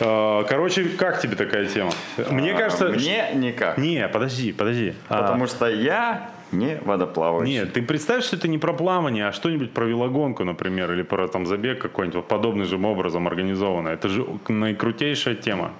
[0.00, 1.90] Э, Короче, как тебе такая тема?
[2.30, 2.86] Мне кажется...
[2.86, 3.78] А, Мне никак.
[3.78, 4.94] Не, подожди, подожди.
[5.08, 7.52] А, Потому что я не водоплавающий.
[7.54, 11.28] Нет, ты представь, что это не про плавание, а что-нибудь про велогонку, например, или про
[11.28, 13.88] там забег какой-нибудь подобным же образом организованно.
[13.88, 15.72] Это же наикрутейшая тема.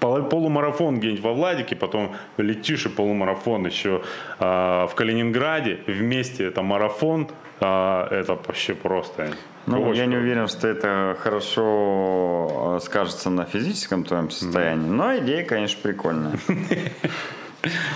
[0.00, 4.02] Пол- Полумарафон где-нибудь во Владике, потом летишь и полумарафон еще
[4.40, 7.28] а, в Калининграде, вместе это марафон,
[7.60, 9.30] а, это вообще просто...
[9.68, 15.16] Ну, очень я не уверен, что это хорошо э, скажется на физическом твоем состоянии, но
[15.18, 16.38] идея, конечно, прикольная.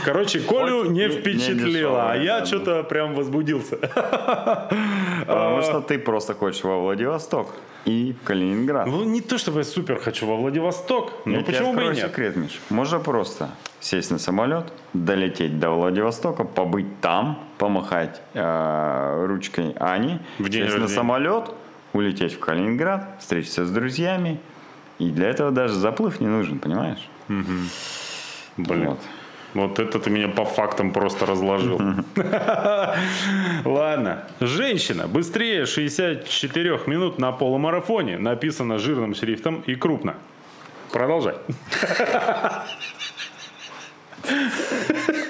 [0.04, 3.76] Короче, Колю не впечатлило, а я что-то прям возбудился.
[3.76, 7.48] Потому что ты просто хочешь во Владивосток
[7.84, 8.86] и в Калининград.
[8.86, 11.96] Ну, не то чтобы я супер хочу во Владивосток, но почему бы и нет?
[11.98, 12.60] секрет, Миш.
[12.70, 13.50] Можно просто
[13.80, 21.50] сесть на самолет, долететь до Владивостока, побыть там, помахать э, ручкой Ани, сесть на самолет,
[21.92, 24.40] улететь в Калининград, встретиться с друзьями.
[24.98, 27.08] И для этого даже заплыв не нужен, понимаешь?
[27.28, 28.90] Блин.
[28.90, 28.98] Вот.
[29.54, 31.80] Вот это ты меня по фактам просто разложил.
[33.64, 34.24] Ладно.
[34.40, 38.18] Женщина быстрее 64 минут на полумарафоне.
[38.18, 40.14] Написано жирным шрифтом и крупно.
[40.90, 41.34] Продолжай.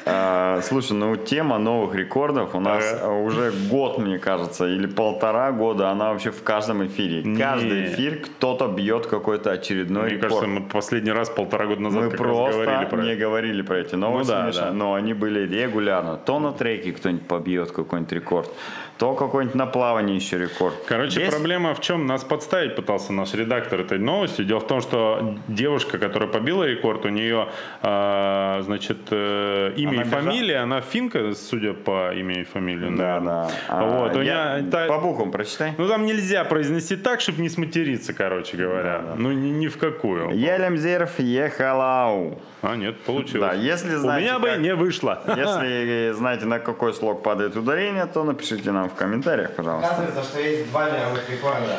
[0.04, 3.00] А, слушай, ну тема новых рекордов у нас Ага.
[3.06, 7.22] а, уже год, мне кажется, или полтора года, она вообще в каждом эфире.
[7.22, 7.38] Не.
[7.40, 10.32] Каждый эфир кто-то бьет какой-то очередной Мне рекорд.
[10.34, 13.20] кажется, мы последний раз полтора года назад Мы просто говорили про не это.
[13.20, 14.72] говорили про эти новости, Ну да, Миша, да.
[14.72, 16.16] но они были регулярно.
[16.16, 18.50] То на треке кто-нибудь побьет какой-нибудь рекорд,
[18.98, 20.74] то какой-нибудь на плавании еще рекорд.
[20.86, 22.06] Короче, Здесь- проблема в чем?
[22.06, 24.42] Нас подставить пытался наш редактор этой новости.
[24.44, 27.48] Дело в том, что девушка, которая побила рекорд, у нее,
[27.82, 32.96] а, значит, э, имя Она и бежала- фамилия, она финка, судя по имени и фамилии.
[32.96, 33.46] Да, наверное.
[33.48, 33.50] да.
[33.68, 35.74] А, Вот, у я- нее та- По буквам прочитай.
[35.78, 39.02] Ну, там нельзя произнести так, чтобы не сматериться, короче говоря.
[39.16, 40.30] Ну, ни, ни в какую.
[40.30, 42.38] Елемзерф ехалау.
[42.62, 43.50] А, нет, получилось.
[43.50, 45.20] Да, если У знаете, меня бы как- не вышло.
[45.26, 49.90] Если знаете, на какой слог падает ударение, то напишите нам в комментариях, пожалуйста.
[49.90, 51.78] Оказывается, что есть два мировых рекорда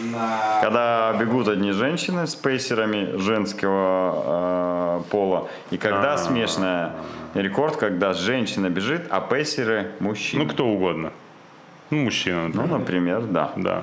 [0.00, 0.60] на...
[0.62, 6.18] Когда бегут одни женщины с пейсерами женского э, пола, и когда А.
[6.18, 6.92] смешанная
[7.34, 10.44] рекорд, когда женщина бежит, а пейсеры мужчины.
[10.44, 11.12] Ну, кто угодно.
[11.90, 12.78] Ну, мужчина, Ну, например.
[12.78, 13.52] например, да.
[13.56, 13.82] Да.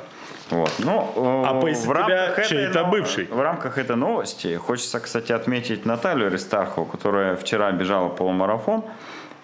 [0.49, 0.72] Вот.
[0.80, 3.26] Ну, э, А пейсер в рамках чей-то бывший?
[3.26, 8.84] В рамках этой новости хочется, кстати, отметить Наталью Аристархову, которая вчера бежала полумарафон,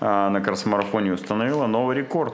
[0.01, 2.33] а на кросс-марафоне установила новый рекорд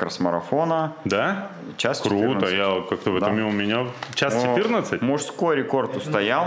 [0.00, 0.94] кросс-марафона.
[1.04, 1.48] Да?
[1.76, 2.56] Час Круто, 14.
[2.58, 3.34] я как-то в этом Да.
[3.34, 3.86] мимо меня.
[4.14, 5.02] Час Ну, 14?
[5.02, 6.46] Мужской рекорд устоял.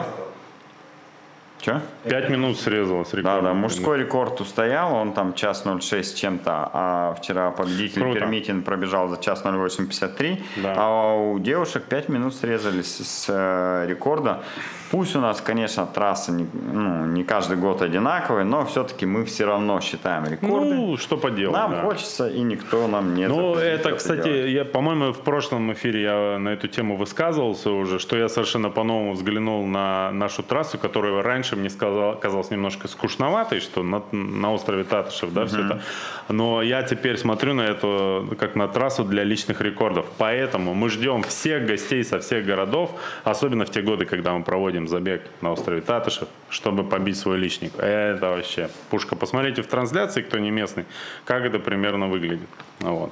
[1.64, 1.80] Че?
[2.04, 3.44] Пять минут срезалось Да, рекорд.
[3.44, 8.20] да, мужской рекорд устоял, он там час 06 с чем-то, а вчера победитель Круто.
[8.20, 10.74] Пермитин пробежал за час 08.53, Да.
[10.78, 14.44] а у девушек 5 минут срезались с э, рекорда.
[14.92, 19.46] Пусть у нас, конечно, трасса не, ну, не каждый год одинаковая, но все-таки мы все
[19.46, 20.74] равно считаем рекорды.
[20.76, 21.56] Ну, что поделать.
[21.58, 21.82] нам да.
[21.82, 24.52] хочется, и никто нам не Ну, это, кстати, делать.
[24.52, 29.14] я, по-моему, в прошлом эфире я на эту тему высказывался уже, что я совершенно по-новому
[29.14, 34.84] взглянул на нашу трассу, которая раньше мне сказал, казалась немножко скучноватой, что на, на острове
[34.84, 35.82] Татышев, да, все это.
[36.30, 40.06] Но я теперь смотрю на эту как на трассу для личных рекордов.
[40.18, 42.92] Поэтому мы ждем всех гостей со всех городов,
[43.24, 47.74] особенно в те годы, когда мы проводим забег на острове Татышев, чтобы побить свой личник.
[47.78, 49.16] Это вообще пушка.
[49.16, 50.86] Посмотрите в трансляции, кто не местный,
[51.26, 52.50] как это примерно выглядит.
[52.80, 53.12] Вот.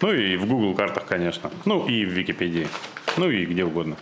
[0.00, 1.50] Ну и в Google картах, конечно.
[1.64, 2.68] Ну и в Википедии.
[3.16, 3.96] Ну и где угодно.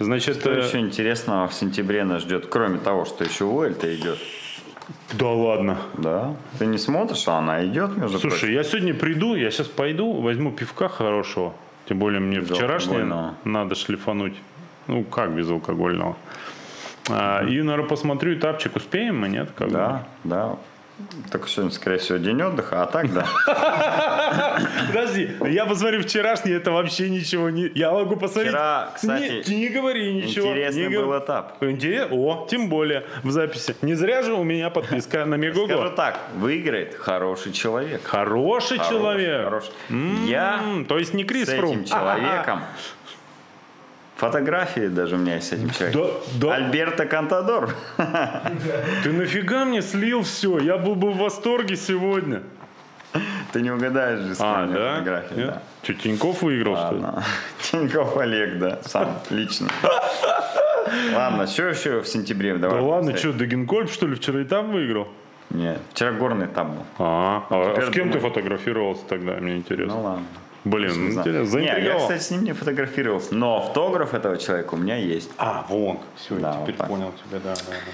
[0.00, 4.18] Значит, Что э, еще интересного в сентябре нас ждет, кроме того, что еще Уэльта идет?
[5.12, 5.78] да ладно.
[5.98, 6.34] Да?
[6.58, 10.52] Ты не смотришь, а она идет, между Слушай, я сегодня приду, я сейчас пойду, возьму
[10.52, 11.52] пивка хорошего.
[11.86, 14.34] Тем более мне вчерашнее надо шлифануть.
[14.86, 16.16] Ну, как безалкогольного.
[17.10, 18.76] А, и, наверное, посмотрю этапчик.
[18.76, 19.50] Успеем мы, нет?
[19.54, 20.00] Как бы?
[20.24, 20.56] Да,
[21.30, 23.26] Так сегодня, скорее всего, день отдыха, а так да.
[24.88, 27.70] Подожди, я посмотрю вчерашний, это вообще ничего не...
[27.74, 28.52] Я могу посмотреть...
[28.52, 30.50] Вчера, кстати, Не, не говори ничего.
[30.50, 31.62] Интересный не был этап.
[31.62, 32.08] Интерес...
[32.10, 33.74] О, тем более в записи.
[33.82, 35.90] Не зря же у меня подписка на Скажу Мегаго.
[35.90, 38.02] так, выиграет хороший человек.
[38.04, 39.44] Хороший Хороший, человек.
[39.44, 39.72] хороший.
[40.26, 41.72] Я То есть не Крис с Фрум.
[41.72, 42.62] этим человеком,
[44.20, 46.02] фотографии даже у меня есть с этим человеком.
[46.34, 46.54] Да, да.
[46.54, 47.74] Альберто Кантадор.
[49.02, 50.58] Ты нафига мне слил все?
[50.58, 52.42] Я был бы в восторге сегодня.
[53.52, 54.92] Ты не угадаешь же, с А, да?
[54.96, 55.34] фотографии.
[55.34, 55.46] Нет?
[55.48, 55.62] да.
[55.82, 57.00] Чё, Тиньков выиграл, что ли?
[57.02, 57.24] Ладно.
[57.62, 59.68] Тиньков Олег, да, сам, лично.
[61.14, 62.54] Ладно, что еще в сентябре?
[62.54, 62.80] Да Давай.
[62.82, 63.32] ладно, быстрее.
[63.32, 65.08] что, Дагенкольб, что ли, вчера и там выиграл?
[65.50, 66.84] Нет, вчера горный этап был.
[66.98, 69.94] А, а с кем ты фотографировался тогда, мне интересно.
[69.94, 70.24] Ну ладно.
[70.64, 71.24] Блин, интересно,
[71.58, 72.00] Не, я, заинтриговал.
[72.00, 75.30] кстати, с ним не фотографировался, но автограф этого человека у меня есть.
[75.38, 77.92] А, вон, все, Да, теперь вот понял тебя, да, да, да.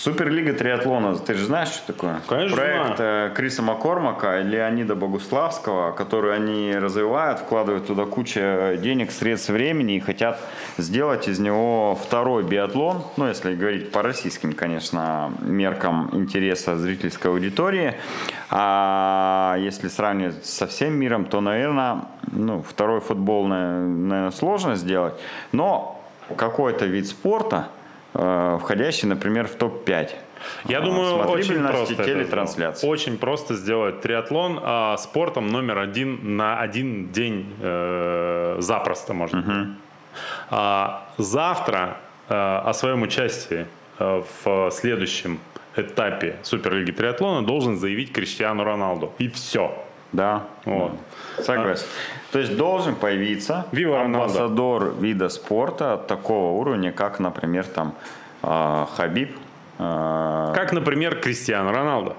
[0.00, 2.22] Суперлига триатлона, ты же знаешь, что такое?
[2.26, 8.78] Конечно Проект э, Криса Маккормака и Леонида Богуславского, который они развивают, вкладывают туда кучу э,
[8.78, 10.40] денег, средств, времени и хотят
[10.78, 17.92] сделать из него второй биатлон, ну, если говорить по российским, конечно, меркам интереса зрительской аудитории.
[18.48, 25.12] А если сравнивать со всем миром, то, наверное, ну, второй футбол, наверное, сложно сделать,
[25.52, 26.00] но
[26.38, 27.68] какой-то вид спорта,
[28.12, 30.10] входящий, например, в топ-5.
[30.64, 32.78] Я А, думаю, очень просто телетрансляции.
[32.78, 33.00] сделать.
[33.00, 39.42] Очень просто сделать триатлон а, спортом номер один на один день э, запросто можно.
[39.42, 39.68] быть.
[40.50, 41.98] А, завтра
[42.28, 43.66] э, о своем участии
[43.98, 45.38] э, в следующем
[45.76, 49.12] этапе Суперлиги триатлона должен заявить Криштиану Роналду.
[49.18, 49.72] И все.
[50.12, 50.92] Да, Вот.
[51.42, 51.86] согласен.
[52.32, 54.04] То есть должен появиться Роналдо.
[54.04, 57.94] амбассадор вида спорта такого уровня, как, например, там
[58.42, 59.36] а, Хабиб
[59.78, 62.16] э, Как, например, Кристиану Роналдо.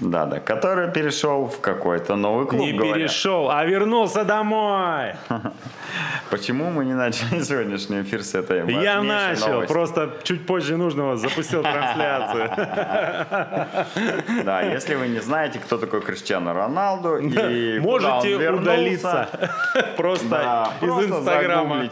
[0.00, 2.60] Да, да, который перешел в какой-то новый клуб.
[2.60, 2.96] Не говорят.
[2.96, 5.14] перешел, а вернулся домой.
[6.30, 9.72] Почему мы не начали сегодняшний эфир с этой Я начал, новости?
[9.72, 12.50] просто чуть позже нужного запустил трансляцию.
[14.44, 19.28] Да, если вы не знаете, кто такой Криштиану Роналду и Можете удалиться
[19.96, 21.90] просто из Инстаграма.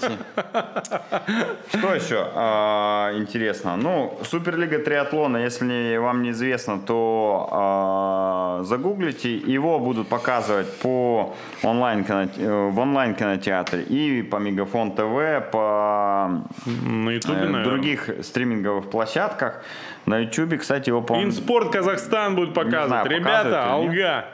[1.68, 3.76] Что еще а, интересно?
[3.76, 9.36] Ну, Суперлига триатлона, если вам не известно, то а, загуглите.
[9.36, 11.34] Его будут показывать по
[11.64, 16.30] онлайн э, в онлайн кинотеатре и по Мегафон ТВ, по
[16.66, 19.62] На Ютубе, э, других стриминговых площадках.
[20.06, 22.88] На Ютубе, кстати, его, по Инспорт Казахстан будет показывать.
[22.88, 24.24] знаю, Ребята, алга.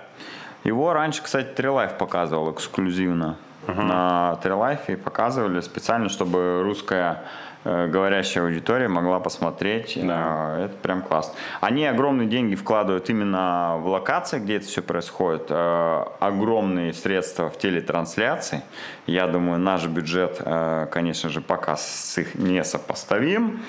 [0.64, 3.36] Его раньше, кстати, Трилайф показывал эксклюзивно.
[3.66, 7.24] На Трилайфе показывали специально, чтобы русская
[7.64, 9.96] говорящая аудитория могла посмотреть.
[9.96, 11.34] Э, Это прям классно.
[11.60, 15.46] Они огромные деньги вкладывают именно в локации, где это все происходит.
[15.50, 18.62] Э, Огромные средства в телетрансляции.
[19.06, 23.60] Я думаю, наш бюджет, э, конечно же, пока с их не сопоставим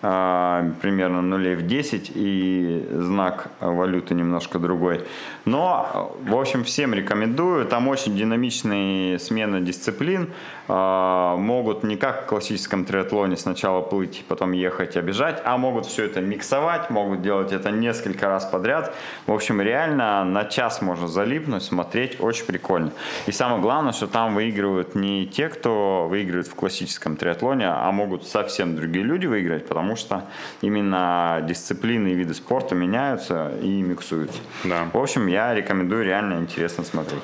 [0.00, 5.02] примерно нулей в 10 и знак валюты немножко другой.
[5.44, 7.66] Но, в общем, всем рекомендую.
[7.66, 10.30] Там очень динамичные смены дисциплин.
[10.72, 15.86] А, Могут не как в классическом триатлоне сначала плыть, потом ехать, а бежать, а могут
[15.86, 18.94] все это миксовать, могут делать это несколько раз подряд.
[19.26, 22.92] В общем, реально на час можно залипнуть, смотреть, очень прикольно.
[23.26, 28.26] И самое главное, что там выигрывают не те, кто выигрывает в классическом триатлоне, а могут
[28.26, 30.24] совсем другие люди выиграть, потому что
[30.60, 34.38] именно дисциплины и виды спорта меняются и миксуются.
[34.64, 34.88] Да.
[34.92, 37.22] В общем, я рекомендую, реально интересно смотреть.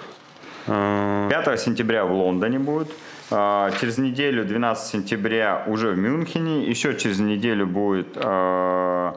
[0.66, 2.90] Э, 5 сентября в Лондоне будет.
[3.30, 6.64] А, Через неделю, 12 сентября, уже в Мюнхене.
[6.64, 9.16] Еще через неделю будет а,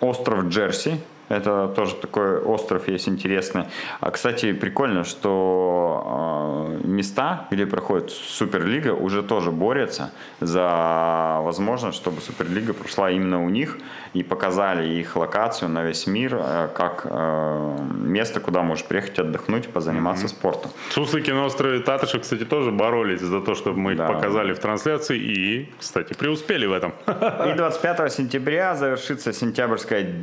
[0.00, 1.00] остров Джерси.
[1.28, 3.64] Это тоже такой остров есть интересный.
[4.00, 10.10] А, кстати, прикольно, что а, места, где проходит Суперлига, уже тоже борются
[10.40, 13.78] за возможность, чтобы Суперлига прошла именно у них
[14.14, 19.68] и показали их локацию на весь мир э, как э, место, куда можешь приехать отдохнуть,
[19.68, 20.70] позаниматься спортом.
[20.90, 24.06] Суслики на острове Татышев, кстати, тоже боролись за то, чтобы мы их Да.
[24.08, 26.92] показали в трансляции и, кстати, преуспели в этом.
[27.06, 30.14] И 25 сентября завершится сентябрьское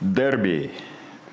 [0.00, 0.70] дерби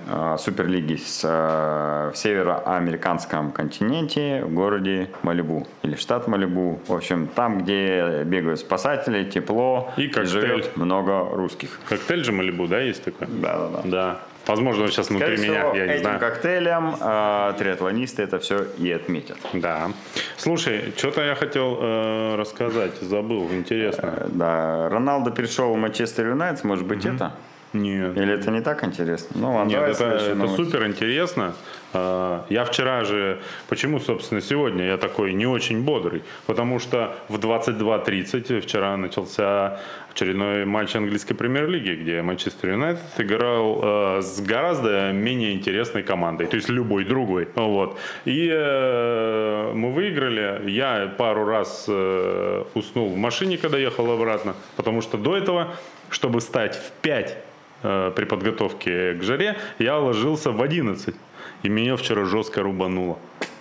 [0.08, 6.80] э, Суперлиги с, э, в североамериканском континенте в городе Малибу или штат Малибу.
[6.88, 10.28] В общем, там, где бегают спасатели, тепло И коктейль.
[10.28, 11.80] живет много русских.
[11.88, 13.28] Коктейль же Малибу, да, есть такой?
[13.28, 13.82] Да, да, да.
[13.86, 14.20] Да.
[14.48, 16.20] Возможно, он сейчас внутри Скорее меня, всего, я не этим знаю.
[16.22, 19.38] коктейлем э, триатлонисты это все и отметят.
[19.52, 19.90] Да.
[20.38, 24.14] Слушай, что-то я хотел э, рассказать, забыл, интересно.
[24.22, 27.34] Э, Да, Роналдо перешел в Манчестер Юнайтед, может быть, это?
[27.74, 28.18] Нет.
[28.18, 29.36] Или это не так интересно?
[29.36, 31.54] Ну, ладно, Нет, это, это супер интересно.
[31.94, 36.24] А, Я вчера же, почему, собственно, сегодня я такой не очень бодрый?
[36.46, 39.80] Потому что в 22.30 вчера начался
[40.12, 46.56] очередной матч английской премьер-лиги, где Манчестер Юнайтед играл э, с гораздо менее интересной командой, то
[46.56, 47.48] есть любой другой.
[47.56, 48.00] Вот.
[48.26, 50.70] И э, мы выиграли.
[50.72, 55.76] Я пару раз э, уснул в машине, когда ехал обратно, потому что до этого,
[56.10, 57.47] чтобы стать в 5 э,
[57.82, 61.16] при подготовке к жаре, я ложился в 11.
[61.64, 63.18] И меня вчера жестко рубануло.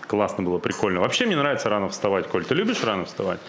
[0.06, 1.00] Классно было, прикольно.
[1.00, 2.44] Вообще мне нравится рано вставать, Коль.
[2.44, 3.40] Ты любишь рано вставать?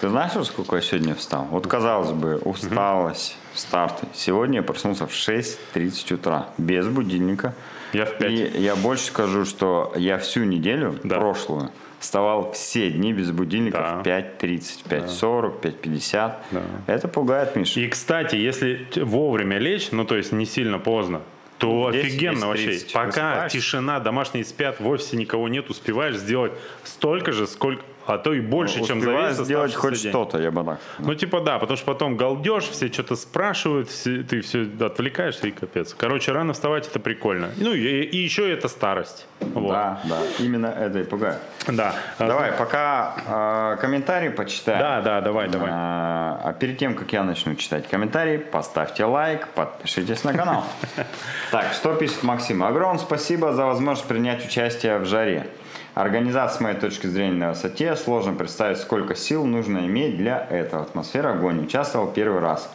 [0.00, 1.44] Ты знаешь, во сколько я сегодня встал?
[1.50, 4.06] Вот, казалось бы, усталость, старты.
[4.14, 7.54] Сегодня я проснулся в 6.30 утра, без будильника.
[7.92, 8.32] Я в 5.
[8.32, 11.18] И я больше скажу, что я всю неделю Да.
[11.18, 11.70] прошлую
[12.10, 14.02] вставал все дни без будильника Да.
[14.02, 16.32] в 5.30, 5.40, 5.50.
[16.50, 16.62] Да.
[16.88, 17.78] Это пугает, Миша.
[17.80, 21.20] И, кстати, если вовремя лечь, ну, то есть не сильно поздно,
[21.58, 22.66] то 10, офигенно 10, вообще.
[22.66, 23.58] 30 Пока высыпаешься.
[23.58, 26.52] тишина, домашние спят, в офисе никого нет, успеваешь сделать
[26.84, 30.50] столько же, сколько, а то и больше, чем за Успеваешь весь сделать хоть что-то, я
[30.50, 30.80] бы так.
[30.98, 35.50] Ну, типа, да, потому что потом галдеж, все что-то спрашивают, все- ты все отвлекаешься и
[35.50, 35.94] капец.
[35.94, 37.50] Короче, рано вставать это прикольно.
[37.56, 39.26] Ну, и, и еще это старость.
[39.40, 39.72] Вот.
[39.72, 41.38] Да, да, именно это и пугает.
[41.68, 41.94] Да.
[42.18, 44.80] Давай, пока э, комментарии почитаем.
[44.80, 45.70] Да, да, давай, давай.
[45.72, 50.64] А, а перед тем, как я начну читать комментарии, поставьте лайк, подпишитесь на канал.
[51.50, 52.62] Так, что пишет Максим?
[52.62, 55.48] Огромное спасибо за возможность принять участие в жаре.
[55.94, 57.96] Организация, с моей точки зрения, на высоте.
[57.96, 60.82] Сложно представить, сколько сил нужно иметь для этого.
[60.82, 61.64] Атмосфера огонь.
[61.64, 62.72] Участвовал первый раз.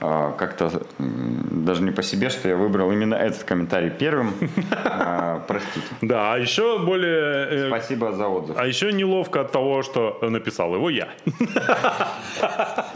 [0.00, 4.34] А, Как-то даже не по себе, что я выбрал именно этот комментарий первым.
[4.98, 5.86] А, Простите.
[6.02, 7.46] Да, а еще более...
[7.50, 8.56] э, Спасибо за отзыв.
[8.58, 11.08] а еще неловко от того, что написал его я.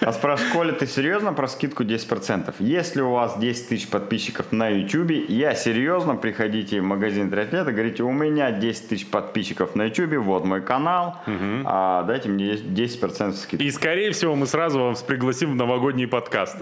[0.00, 2.54] А спрашивает, Коля, ты серьезно про скидку 10%?
[2.58, 8.02] Если у вас 10 тысяч подписчиков на YouTube, я серьезно, приходите в магазин триатлета, говорите,
[8.02, 11.16] у меня 10 тысяч подписчиков на YouTube, вот мой канал,
[11.64, 13.62] а дайте мне 10% скидки.
[13.62, 16.56] И, скорее всего, мы сразу вас пригласим в новогодний подкаст.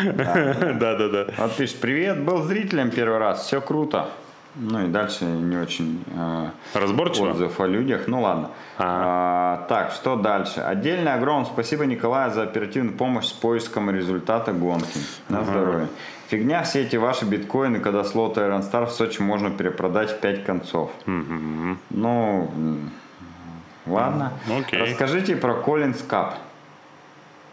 [0.00, 1.26] Да-да-да.
[1.38, 4.08] Вот пишет, привет, был зрителем первый раз, все круто.
[4.56, 7.30] Ну и дальше не очень э, Разборчиво?
[7.30, 8.08] отзыв о людях.
[8.08, 8.50] Ну ладно.
[8.78, 10.60] А, так, что дальше?
[10.60, 14.98] Отдельное огромное спасибо Николаю за оперативную помощь с поиском результата гонки.
[15.28, 15.86] На здоровье.
[16.28, 20.44] Фигня все эти ваши биткоины, когда слот Iron Star в Сочи можно перепродать в 5
[20.44, 20.90] концов.
[21.06, 22.90] Ну, м,
[23.86, 24.32] ладно.
[24.58, 24.80] Окей.
[24.80, 26.34] Расскажите про Collins Cup.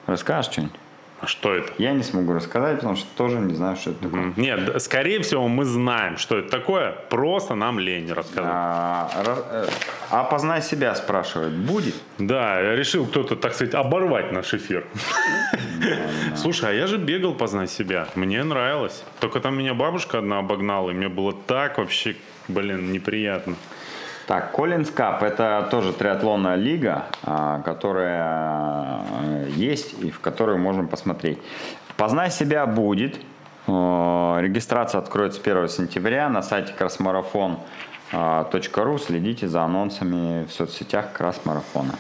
[0.08, 0.76] Расскажешь что-нибудь?
[1.20, 1.74] А Что это?
[1.80, 4.34] Я не смогу рассказать, потому что тоже не знаю, что это такое.
[4.36, 6.92] Нет, скорее всего, мы знаем, что это такое.
[7.10, 8.52] Просто нам лень рассказать.
[8.54, 9.68] А, ра- э,
[10.12, 11.54] а себя спрашивает.
[11.54, 11.96] Будет?
[12.20, 14.86] Да, решил кто-то, так сказать, оборвать наш эфир.
[16.36, 18.08] Слушай, а я же бегал познать себя.
[18.16, 19.04] Мне нравилось.
[19.20, 22.16] Только там меня бабушка одна обогнала, и мне было так вообще,
[22.48, 23.56] блин, неприятно.
[24.28, 30.84] Так, Collins Cup это тоже триатлонная лига, а, которая э, есть и в которую можно
[30.84, 31.40] посмотреть.
[31.96, 33.22] Познай себя будет.
[33.68, 38.98] Э, Регистрация откроется 1 сентября на сайте красмарафон.ру.
[38.98, 41.96] Следите за анонсами в соцсетях Красмарафона.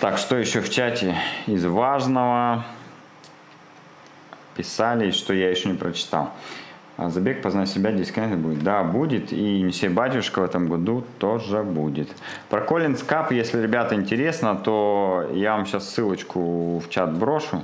[0.00, 1.16] Так, что еще в чате
[1.48, 2.64] из важного?
[4.54, 6.30] Писали, что я еще не прочитал.
[7.02, 8.62] А Забег познай себя 10 км будет.
[8.62, 9.32] Да, будет.
[9.32, 12.10] И Несей Батюшка в этом году тоже будет.
[12.50, 17.62] Про Collins Cup, если ребята интересно, то я вам сейчас ссылочку в чат брошу.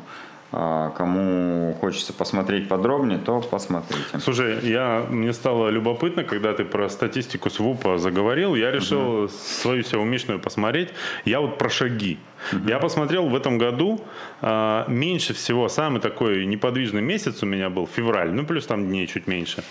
[0.53, 4.03] А, Кому хочется посмотреть подробнее, то посмотрите.
[4.21, 10.39] Слушай, я, мне стало любопытно, когда ты про статистику СВУПа заговорил, я решил свою сеумишную
[10.39, 10.91] посмотреть.
[11.25, 12.19] Я вот про шаги.
[12.67, 14.01] Я посмотрел в этом году
[14.41, 19.07] а, меньше всего, самый такой неподвижный месяц у меня был февраль, ну плюс там дней
[19.07, 19.65] чуть меньше.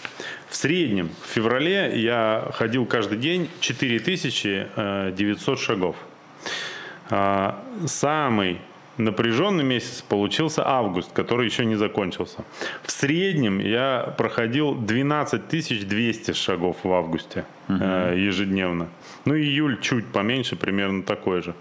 [0.49, 5.95] В среднем в феврале я ходил каждый день 4900 шагов.
[7.09, 8.59] А, Самый
[8.97, 12.43] напряженный месяц получился август, который еще не закончился.
[12.83, 18.87] В среднем я проходил 12 200 шагов в августе э, ежедневно.
[19.25, 21.53] Ну, июль чуть поменьше, примерно такой же.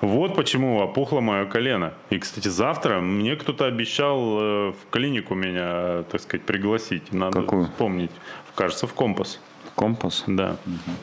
[0.00, 1.92] Вот почему опухло мое колено.
[2.10, 7.12] И, кстати, завтра мне кто-то обещал э, в клинику меня, э, так сказать, пригласить.
[7.12, 7.66] Надо Какую?
[7.66, 8.10] вспомнить.
[8.56, 9.40] Кажется, в компас.
[9.74, 10.24] Компас.
[10.26, 10.56] Да,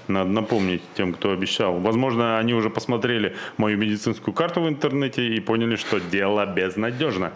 [0.08, 1.80] надо напомнить тем, кто обещал.
[1.80, 7.32] Возможно, они уже посмотрели мою медицинскую карту в интернете и поняли, что дело безнадежно.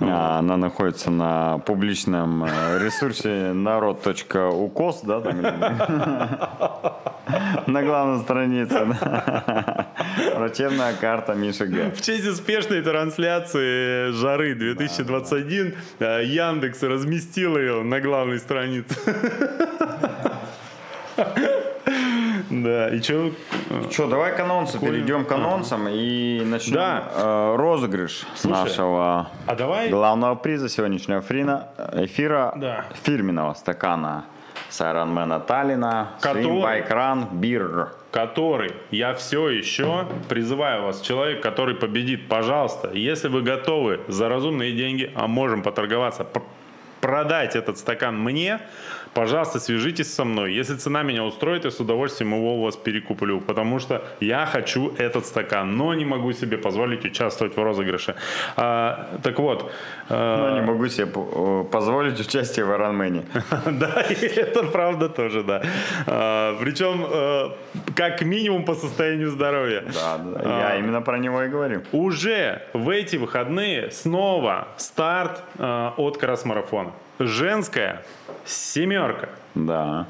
[0.00, 5.20] А, Она находится на публичном э, ресурсе народ.укос, да?
[5.20, 5.42] там
[7.66, 8.86] На главной странице.
[10.36, 11.90] Врачебная карта Миши Г.
[11.90, 18.96] В честь успешной трансляции Жары 2021 э, Яндекс разместил ее на главной странице.
[22.50, 23.30] Да, и что?
[23.90, 27.04] Что, давай к анонсу перейдем к анонсам и начнем Да.
[27.14, 32.84] э, розыгрыш Слушай, нашего А давай главного приза сегодняшнего фрина, эфира Да.
[33.04, 34.24] фирменного стакана
[34.68, 37.88] с Ironman Таллина, Который- Swim Run Beer.
[38.10, 44.72] который я все еще призываю вас, человек, который победит, пожалуйста, если вы готовы за разумные
[44.72, 46.26] деньги, а можем поторговаться,
[47.00, 48.60] продать этот стакан мне,
[49.14, 50.52] пожалуйста, свяжитесь со мной.
[50.54, 54.92] Если цена меня устроит, я с удовольствием его у вас перекуплю, потому что я хочу
[54.98, 58.14] этот стакан, но не могу себе позволить участвовать в розыгрыше.
[58.56, 59.72] А, так вот,
[60.08, 63.24] Но не могу себе э, позволить участие в Ironman.
[63.80, 65.62] Да, это правда тоже, да.
[66.06, 67.50] А, Причем э,
[67.96, 69.84] как минимум по состоянию здоровья.
[69.94, 70.60] Да, да, А.
[70.72, 71.82] я именно про него и говорю.
[71.92, 76.92] Уже в эти выходные снова старт э, от кросс-марафона.
[77.18, 78.02] Женская
[79.00, 79.28] семерка.
[79.54, 80.06] Да.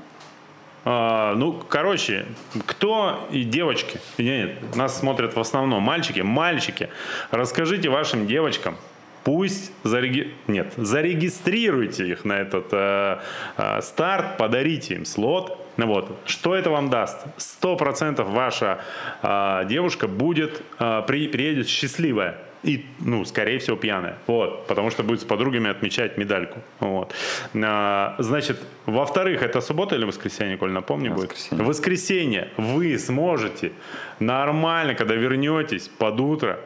[0.84, 2.26] А, ну, короче,
[2.66, 6.88] кто и девочки, нет, нас смотрят в основном мальчики, мальчики,
[7.30, 8.76] расскажите вашим девочкам,
[9.22, 10.34] пусть зареги...
[10.46, 13.18] нет, зарегистрируйте их на этот э,
[13.58, 15.58] э, старт, подарите им слот.
[15.76, 17.18] Ну вот, что это вам даст?
[17.36, 18.80] Сто процентов ваша
[19.22, 22.38] э, девушка будет, э, при, приедет счастливая.
[22.62, 24.18] И, ну, скорее всего, пьяная.
[24.26, 24.66] Вот.
[24.66, 26.58] Потому что будет с подругами отмечать медальку.
[26.80, 27.14] Вот.
[27.54, 31.30] А, значит, во-вторых, это суббота или воскресенье, Коль, напомни, будет?
[31.30, 31.64] Воскресенье.
[31.64, 33.72] В воскресенье вы сможете
[34.18, 36.58] нормально, когда вернетесь под утро,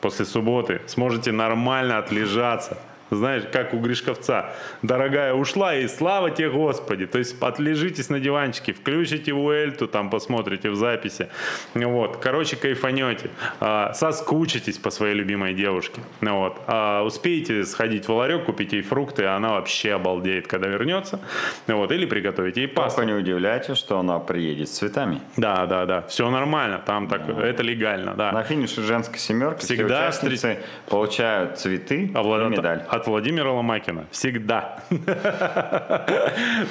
[0.00, 2.78] после субботы, сможете нормально отлежаться,
[3.10, 4.52] знаешь, как у Гришковца.
[4.82, 7.06] Дорогая ушла, и слава тебе, Господи.
[7.06, 11.28] То есть отлежитесь на диванчике, включите Уэльту, там посмотрите в записи.
[11.74, 12.18] Вот.
[12.18, 13.30] Короче, кайфанете.
[13.60, 16.00] А, соскучитесь по своей любимой девушке.
[16.20, 16.60] Вот.
[16.66, 21.20] А, успеете сходить в ларек, купить ей фрукты, она вообще обалдеет, когда вернется.
[21.66, 21.92] Вот.
[21.92, 23.00] Или приготовить ей пасту.
[23.00, 25.20] Только не удивляйтесь, что она приедет с цветами.
[25.36, 26.02] Да, да, да.
[26.02, 26.82] Все нормально.
[26.84, 28.32] Там так, это легально, да.
[28.32, 30.58] На финише женской семерки Всегда все участницы
[30.88, 32.84] получают цветы А и медаль.
[33.00, 34.04] От Владимира Ломакина.
[34.10, 34.76] Всегда.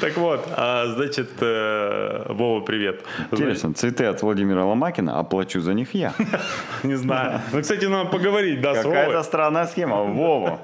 [0.01, 3.01] Так вот, а, значит, э, Вова, привет.
[3.31, 6.13] Интересно, цветы от Владимира Ломакина, оплачу за них я.
[6.83, 7.41] Не знаю.
[7.51, 10.03] Ну, кстати, надо поговорить, да, с Какая-то странная схема.
[10.03, 10.59] Вова.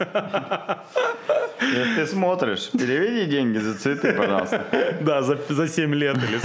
[1.62, 4.66] Если ты смотришь, переведи деньги за цветы, пожалуйста.
[5.02, 6.40] Да, за, за 7 лет или.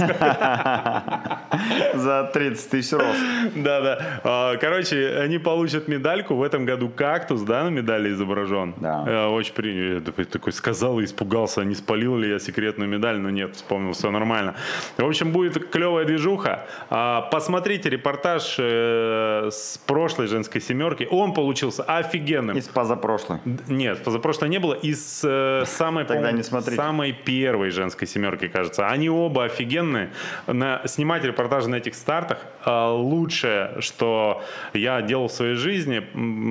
[1.97, 3.19] За 30 тысяч рост.
[3.55, 3.99] Да, да.
[4.23, 6.35] А, Короче, они получат медальку.
[6.35, 8.73] В этом году кактус, да, на медали изображен.
[8.77, 9.05] Да.
[9.11, 9.95] Э, Очень принял.
[9.95, 13.17] Я такой- сказал и испугался, не спалил ли я секретную медаль.
[13.19, 14.55] Но нет, вспомнил, все нормально.
[14.97, 16.65] В общем, будет клевая движуха.
[16.89, 21.07] А, Посмотрите репортаж э, с прошлой женской семерки.
[21.11, 22.57] Он получился офигенным.
[22.57, 23.39] Из позапрошлой.
[23.67, 24.73] Нет, позапрошлой не было.
[24.73, 26.77] Из э, самой, Тогда не смотрите.
[26.77, 28.87] самой первой женской семерки, кажется.
[28.87, 30.11] Они оба офигенные.
[30.47, 34.41] На, снимать репортажи на этих стартах э, лучшее, что
[34.73, 36.01] я делал в своей жизни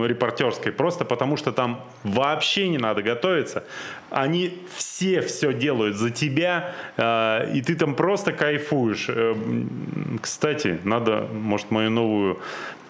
[0.07, 3.65] репортерской, просто потому что там вообще не надо готовиться.
[4.11, 9.07] Они все все делают за тебя, э, и ты там просто кайфуешь.
[9.09, 9.35] Э,
[10.21, 12.39] Кстати, надо, может, мою новую,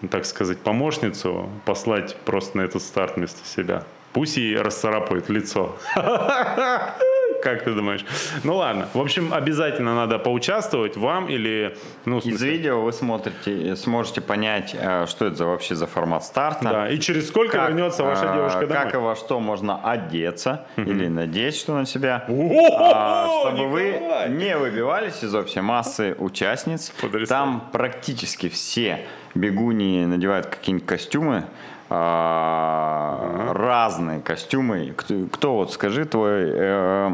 [0.09, 3.83] так сказать, помощницу послать просто на этот старт вместо себя.
[4.13, 5.77] Пусть ей расцарапают лицо.
[7.41, 8.05] Как ты думаешь?
[8.43, 8.87] Ну ладно.
[8.93, 11.75] В общем, обязательно надо поучаствовать вам или...
[12.05, 16.63] Ну, Из видео вы смотрите, сможете понять, э, что это вообще за формат старта.
[16.63, 16.89] да.
[16.89, 18.83] И через сколько Как, вернется ваша э, девушка домой?
[18.83, 24.57] Как и во что можно одеться или надеть что на себя, а, чтобы вы не
[24.57, 26.93] выбивались из общей массы участниц.
[27.27, 29.05] Там практически все
[29.35, 31.45] бегуни надевают какие-нибудь костюмы,
[31.93, 34.93] а, разные костюмы.
[34.95, 37.09] Кто, кто вот скажи твой э,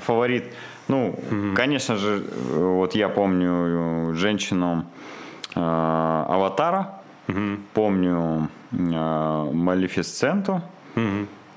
[0.00, 0.44] фаворит?
[0.88, 1.14] Ну,
[1.54, 2.22] конечно же,
[2.54, 4.86] вот я помню женщину
[5.54, 7.02] э, Аватара,
[7.74, 10.62] помню э, Малефисценту.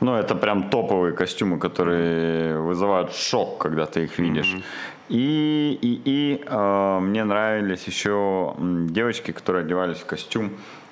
[0.01, 4.57] Ну, это прям топовые костюмы, которые вызывают шок, когда ты их видишь.
[5.07, 10.51] И, и, и э, мне нравились еще девочки, которые одевались в костюм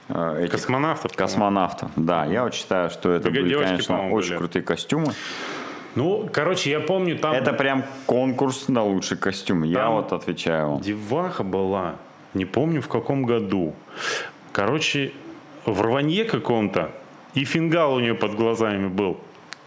[0.10, 1.14] этих Космонавтов?
[1.14, 1.92] космонавтов.
[1.96, 4.38] Да, я вот считаю, что это были, конечно, очень были.
[4.40, 5.14] крутые костюмы.
[5.96, 7.34] Ну, короче, я помню, там...
[7.34, 9.64] Это прям конкурс на лучший костюм.
[9.64, 10.82] Я Там- вот отвечаю вам.
[10.82, 11.96] Деваха была,
[12.34, 13.76] не помню в каком году.
[14.52, 15.12] Короче,
[15.66, 16.90] в рванье каком-то,
[17.36, 19.18] и фингал у нее под глазами был.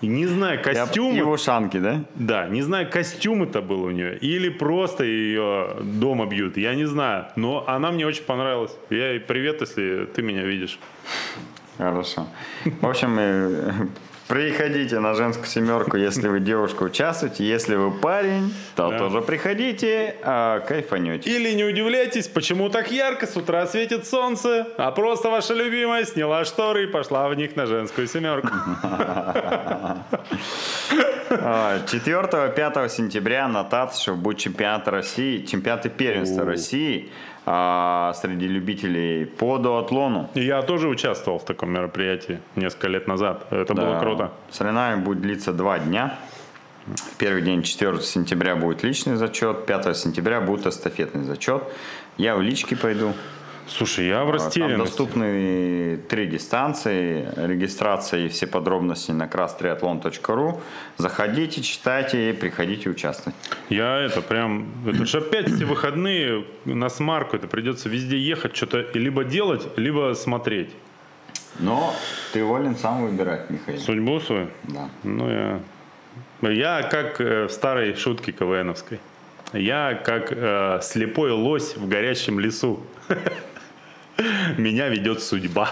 [0.03, 1.16] И не знаю, Я- костюмы...
[1.18, 2.05] И в ушанке, да?
[2.14, 6.84] Да, не знаю, костюм это был у нее, или просто ее дома бьют, я не
[6.84, 7.26] знаю.
[7.36, 8.72] Но она мне очень понравилась.
[8.90, 10.78] Я ей привет, если ты меня видишь.
[11.78, 12.26] Хорошо.
[12.80, 13.72] В общем, э,
[14.28, 17.44] приходите на женскую семерку, если вы девушка, участвуйте.
[17.44, 18.98] Если вы парень, то Да.
[18.98, 21.30] тоже приходите, а, кайфанете.
[21.30, 26.44] Или не удивляйтесь, почему так ярко с утра светит солнце, а просто ваша любимая сняла
[26.44, 28.48] шторы и пошла в них на женскую семерку.
[31.28, 37.10] 4-5 сентября на Татышев будет чемпионат России, чемпионат и первенство России
[37.49, 40.28] а, среди любителей по дуатлону.
[40.34, 43.47] И я тоже участвовал в таком мероприятии несколько лет назад.
[43.53, 44.01] Это было Да.
[44.01, 44.32] круто.
[44.51, 46.18] Соревнование будет длиться два дня.
[47.18, 51.62] Первый день, 4 сентября, будет личный зачет, 5 сентября будет эстафетный зачет.
[52.16, 53.12] Я в личке пойду.
[53.68, 54.78] Слушай, я в Там растерянности.
[54.78, 57.28] доступны три дистанции.
[57.36, 60.60] Регистрация и все подробности на краstriathlon.ru.
[60.98, 63.36] Заходите, читайте и приходите участвовать.
[63.68, 64.68] Я это прям...
[64.86, 67.36] Это же опять все выходные на смарку.
[67.36, 70.70] Это придется везде ехать, что-то либо делать, либо смотреть.
[71.58, 71.92] Но
[72.32, 73.78] ты волен сам выбирать, Михаил.
[73.78, 74.48] Судьбу свою?
[74.64, 74.88] Да.
[75.02, 75.60] Ну, я...
[76.42, 79.00] Я как э, в старой шутке КВНовской.
[79.52, 82.80] Я как э, слепой лось в горящем лесу.
[84.56, 85.70] Меня ведет судьба.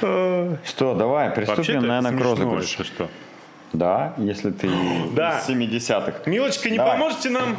[0.00, 2.84] Что, давай, приступим, наверное, к розыгрышу.
[2.84, 3.08] что.
[3.72, 4.68] Да, если ты
[5.12, 5.38] Да.
[5.40, 6.12] из 70-х.
[6.30, 6.92] Милочка, не Давай.
[6.92, 7.56] поможете нам?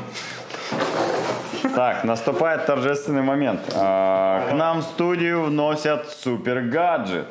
[1.75, 3.59] Так, наступает торжественный момент.
[3.75, 7.27] А, К нам в студию вносят супер гаджет.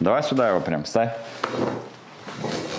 [0.00, 1.10] Давай сюда его прям ставь.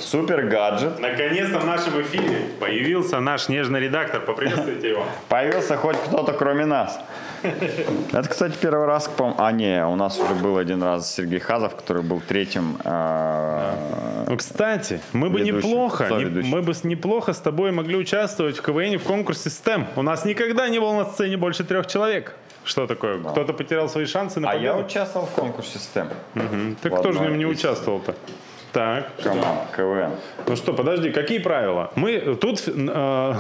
[0.08, 1.00] Супер гаджет.
[1.00, 4.22] Наконец-то в нашем эфире появился наш нежный редактор.
[4.22, 5.04] Поприветствуйте его.
[5.28, 6.98] Появился хоть кто-то кроме нас.
[8.14, 11.76] Это, кстати, первый раз, по А, не, у нас уже был один раз Сергей Хазов,
[11.76, 12.78] который был третьим.
[12.86, 16.08] э, Ну, кстати, мы бы неплохо,
[16.44, 19.88] мы бы неплохо с тобой могли участвовать в КВН в конкурсе STEM.
[19.98, 22.34] У нас никогда не было на сцене больше трех человек.
[22.64, 23.20] Что такое?
[23.20, 24.88] Кто-то потерял свои шансы на А я победу?
[24.88, 26.08] участвовал в конкурсе STEM.
[26.82, 28.16] Ты в кто же в нем не участвовал-то?
[28.78, 30.12] Так, Команда КВН.
[30.48, 31.90] ну что, подожди, какие правила?
[31.96, 33.34] Мы тут э,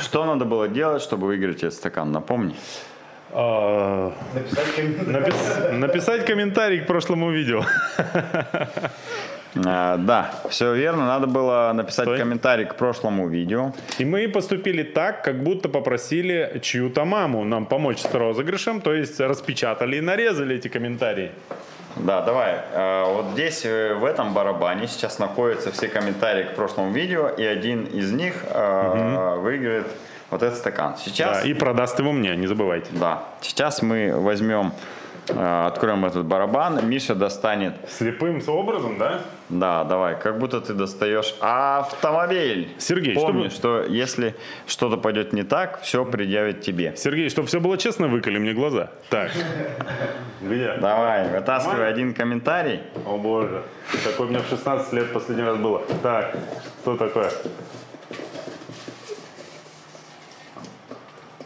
[0.00, 2.12] Что надо было делать, чтобы выиграть этот стакан?
[2.12, 2.54] Напомни.
[3.32, 5.12] э, Написать комментарий.
[5.12, 7.64] напис- написать комментарий к прошлому видео.
[9.64, 11.06] А, да, все верно.
[11.06, 12.18] Надо было написать Стой.
[12.18, 13.72] комментарий к прошлому видео.
[13.98, 19.18] И мы поступили так, как будто попросили чью-то маму нам помочь с розыгрышем, то есть
[19.18, 21.30] распечатали и нарезали эти комментарии.
[21.96, 22.60] Да, давай.
[22.72, 27.44] Э, Вот здесь, э, в этом барабане, сейчас находятся все комментарии к прошлому видео, и
[27.44, 29.86] один из них э, выиграет
[30.30, 30.96] вот этот стакан.
[30.98, 32.88] Сейчас, Да, и продаст его мне, не забывайте.
[32.92, 34.72] да, сейчас мы возьмем,
[35.28, 39.20] откроем этот барабан, Миша достанет, Слепым образом, да?
[39.48, 42.68] да, давай, как будто ты достаешь автомобиль.
[42.78, 44.34] Сергей, Помни, чтобы- что если
[44.66, 46.94] что-то пойдет не так, все предъявит тебе.
[46.96, 48.90] Сергей, чтобы все было честно, выколи мне глаза.
[49.10, 49.30] Так.
[50.40, 50.76] Где?
[50.80, 52.80] Давай, вытаскивай один комментарий.
[53.04, 53.62] О боже.
[54.04, 55.82] Такое у меня в 16 лет последний раз было.
[56.02, 56.36] Так,
[56.82, 57.30] что такое?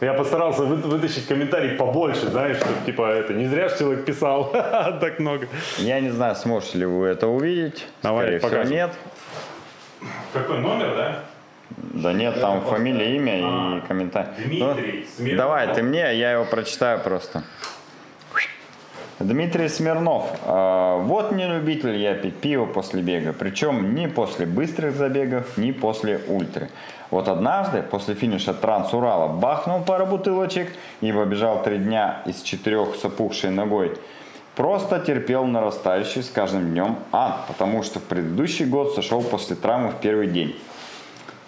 [0.01, 4.49] Я постарался вы- вытащить комментарий побольше, знаешь, чтобы типа это не зря человек писал
[4.99, 5.47] так много.
[5.77, 7.87] Я не знаю, сможете ли вы это увидеть.
[8.01, 8.75] Давай, Скорее всего, показывай.
[8.75, 8.91] нет.
[10.33, 11.19] Какой номер, да?
[11.69, 14.29] Да нет, там фамилия, имя и комментарий.
[14.29, 15.37] А, Дмитрий Ну, Смирнов.
[15.37, 17.43] давай, ты мне, я его прочитаю просто.
[19.19, 20.25] Дмитрий Смирнов.
[20.45, 23.33] А, Вот не любитель я пить пиво после бега.
[23.33, 26.69] Причем ни после быстрых забегов, ни после ультры.
[27.11, 33.03] Вот однажды, после финиша Транс-Урала, бахнул пару бутылочек и побежал три дня из четырех с
[33.03, 33.97] опухшей ногой.
[34.55, 39.91] Просто терпел нарастающий с каждым днем ад, потому что в предыдущий год сошел после травмы
[39.91, 40.55] в первый день.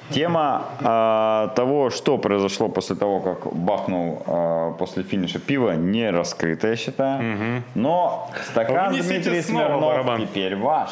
[0.09, 6.67] Тема а, того, что произошло после того, как бахнул а, после финиша пива, не раскрыта,
[6.67, 7.63] я считаю.
[7.73, 10.89] Но стакан Дмитрий Смирнов теперь ваш.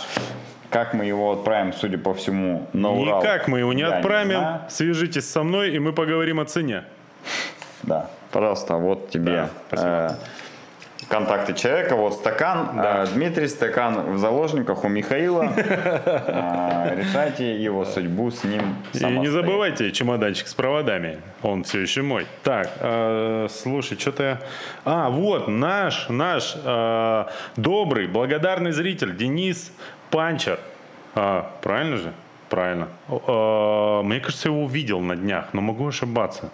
[0.72, 3.20] Как мы его отправим, судя по всему, на Урал?
[3.20, 4.40] Никак мы его не я отправим.
[4.40, 4.62] знаю.
[4.70, 6.86] Свяжитесь со мной, и мы поговорим о цене.
[7.84, 9.90] Да, пожалуйста, вот тебе Да, спасибо.
[9.90, 10.26] э,
[11.08, 12.70] контакты человека, вот стакан.
[12.76, 13.04] Да.
[13.04, 15.52] Э, Дмитрий, стакан в заложниках у Михаила.
[15.56, 21.20] Э, Решайте его судьбу с ним И не забывайте чемоданчик с проводами.
[21.42, 22.28] Он все еще мой.
[22.44, 24.40] Так, э, слушай, что-то я...
[24.86, 27.26] А, вот, наш, наш э,
[27.56, 29.72] добрый, благодарный зритель Денис
[30.10, 30.60] Панчер.
[31.16, 32.14] А, правильно же?
[32.52, 32.90] Правильно.
[33.08, 36.52] Э, мне кажется, я его увидел на днях, но могу ошибаться.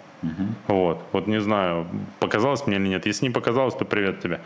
[0.68, 1.86] Вот, вот не знаю,
[2.20, 3.04] показалось мне или нет.
[3.06, 4.40] Если не показалось, то привет тебе.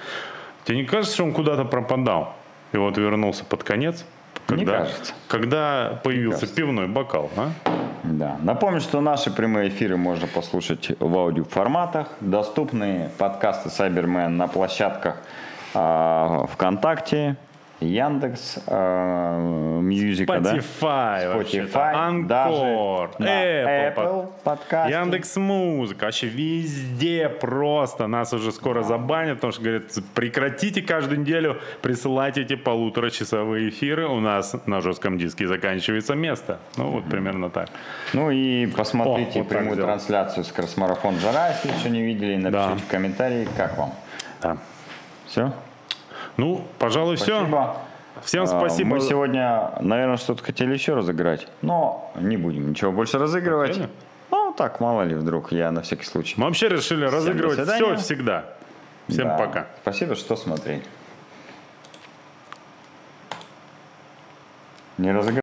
[0.65, 2.35] Тебе не кажется, что он куда-то пропадал?
[2.73, 4.05] И вот вернулся под конец?
[4.49, 5.15] Не Когда, кажется.
[5.29, 6.57] когда появился кажется.
[6.57, 7.51] пивной бокал, а?
[8.03, 8.39] Да.
[8.43, 12.09] Напомню, что наши прямые эфиры можно послушать в аудиоформатах.
[12.21, 15.19] Доступны подкасты Cyberman на площадках
[15.75, 17.37] а, ВКонтакте,
[17.83, 20.55] Яндекс, а, Мьюзика, да?
[20.57, 24.93] Spotify, Spotify, даже Анкор, на Apple, Apple подкасте.
[24.95, 28.07] Яндекс Музыка, вообще везде просто.
[28.07, 29.83] Нас уже скоро забанят, потому что говорят,
[30.15, 34.07] прекратите каждую неделю присылать эти полуторачасовые эфиры.
[34.07, 36.59] У нас на жестком диске заканчивается место.
[36.77, 37.69] Ну, вот примерно так.
[38.13, 42.69] Ну и посмотрите О, вот прямую трансляцию с Красмарафон Жара, если еще не видели, напишите
[42.75, 42.77] Да.
[42.77, 43.93] в комментарии, как вам.
[44.41, 44.57] Да.
[45.27, 45.53] Все?
[46.37, 47.39] Ну, пожалуй, все.
[47.39, 47.77] Спасибо.
[48.23, 48.91] Всем А, спасибо.
[48.91, 53.69] Мы сегодня, наверное, что-то хотели еще разыграть, но не будем ничего больше разыгрывать.
[53.71, 53.89] Хотели?
[54.31, 56.35] Ну, так, мало ли, вдруг, я на всякий случай.
[56.37, 58.45] Мы вообще решили разыгрывать все всегда.
[59.09, 59.37] Всем Да.
[59.37, 59.67] пока.
[59.83, 60.83] Спасибо, что смотрели.
[64.99, 65.41] Не разыграть.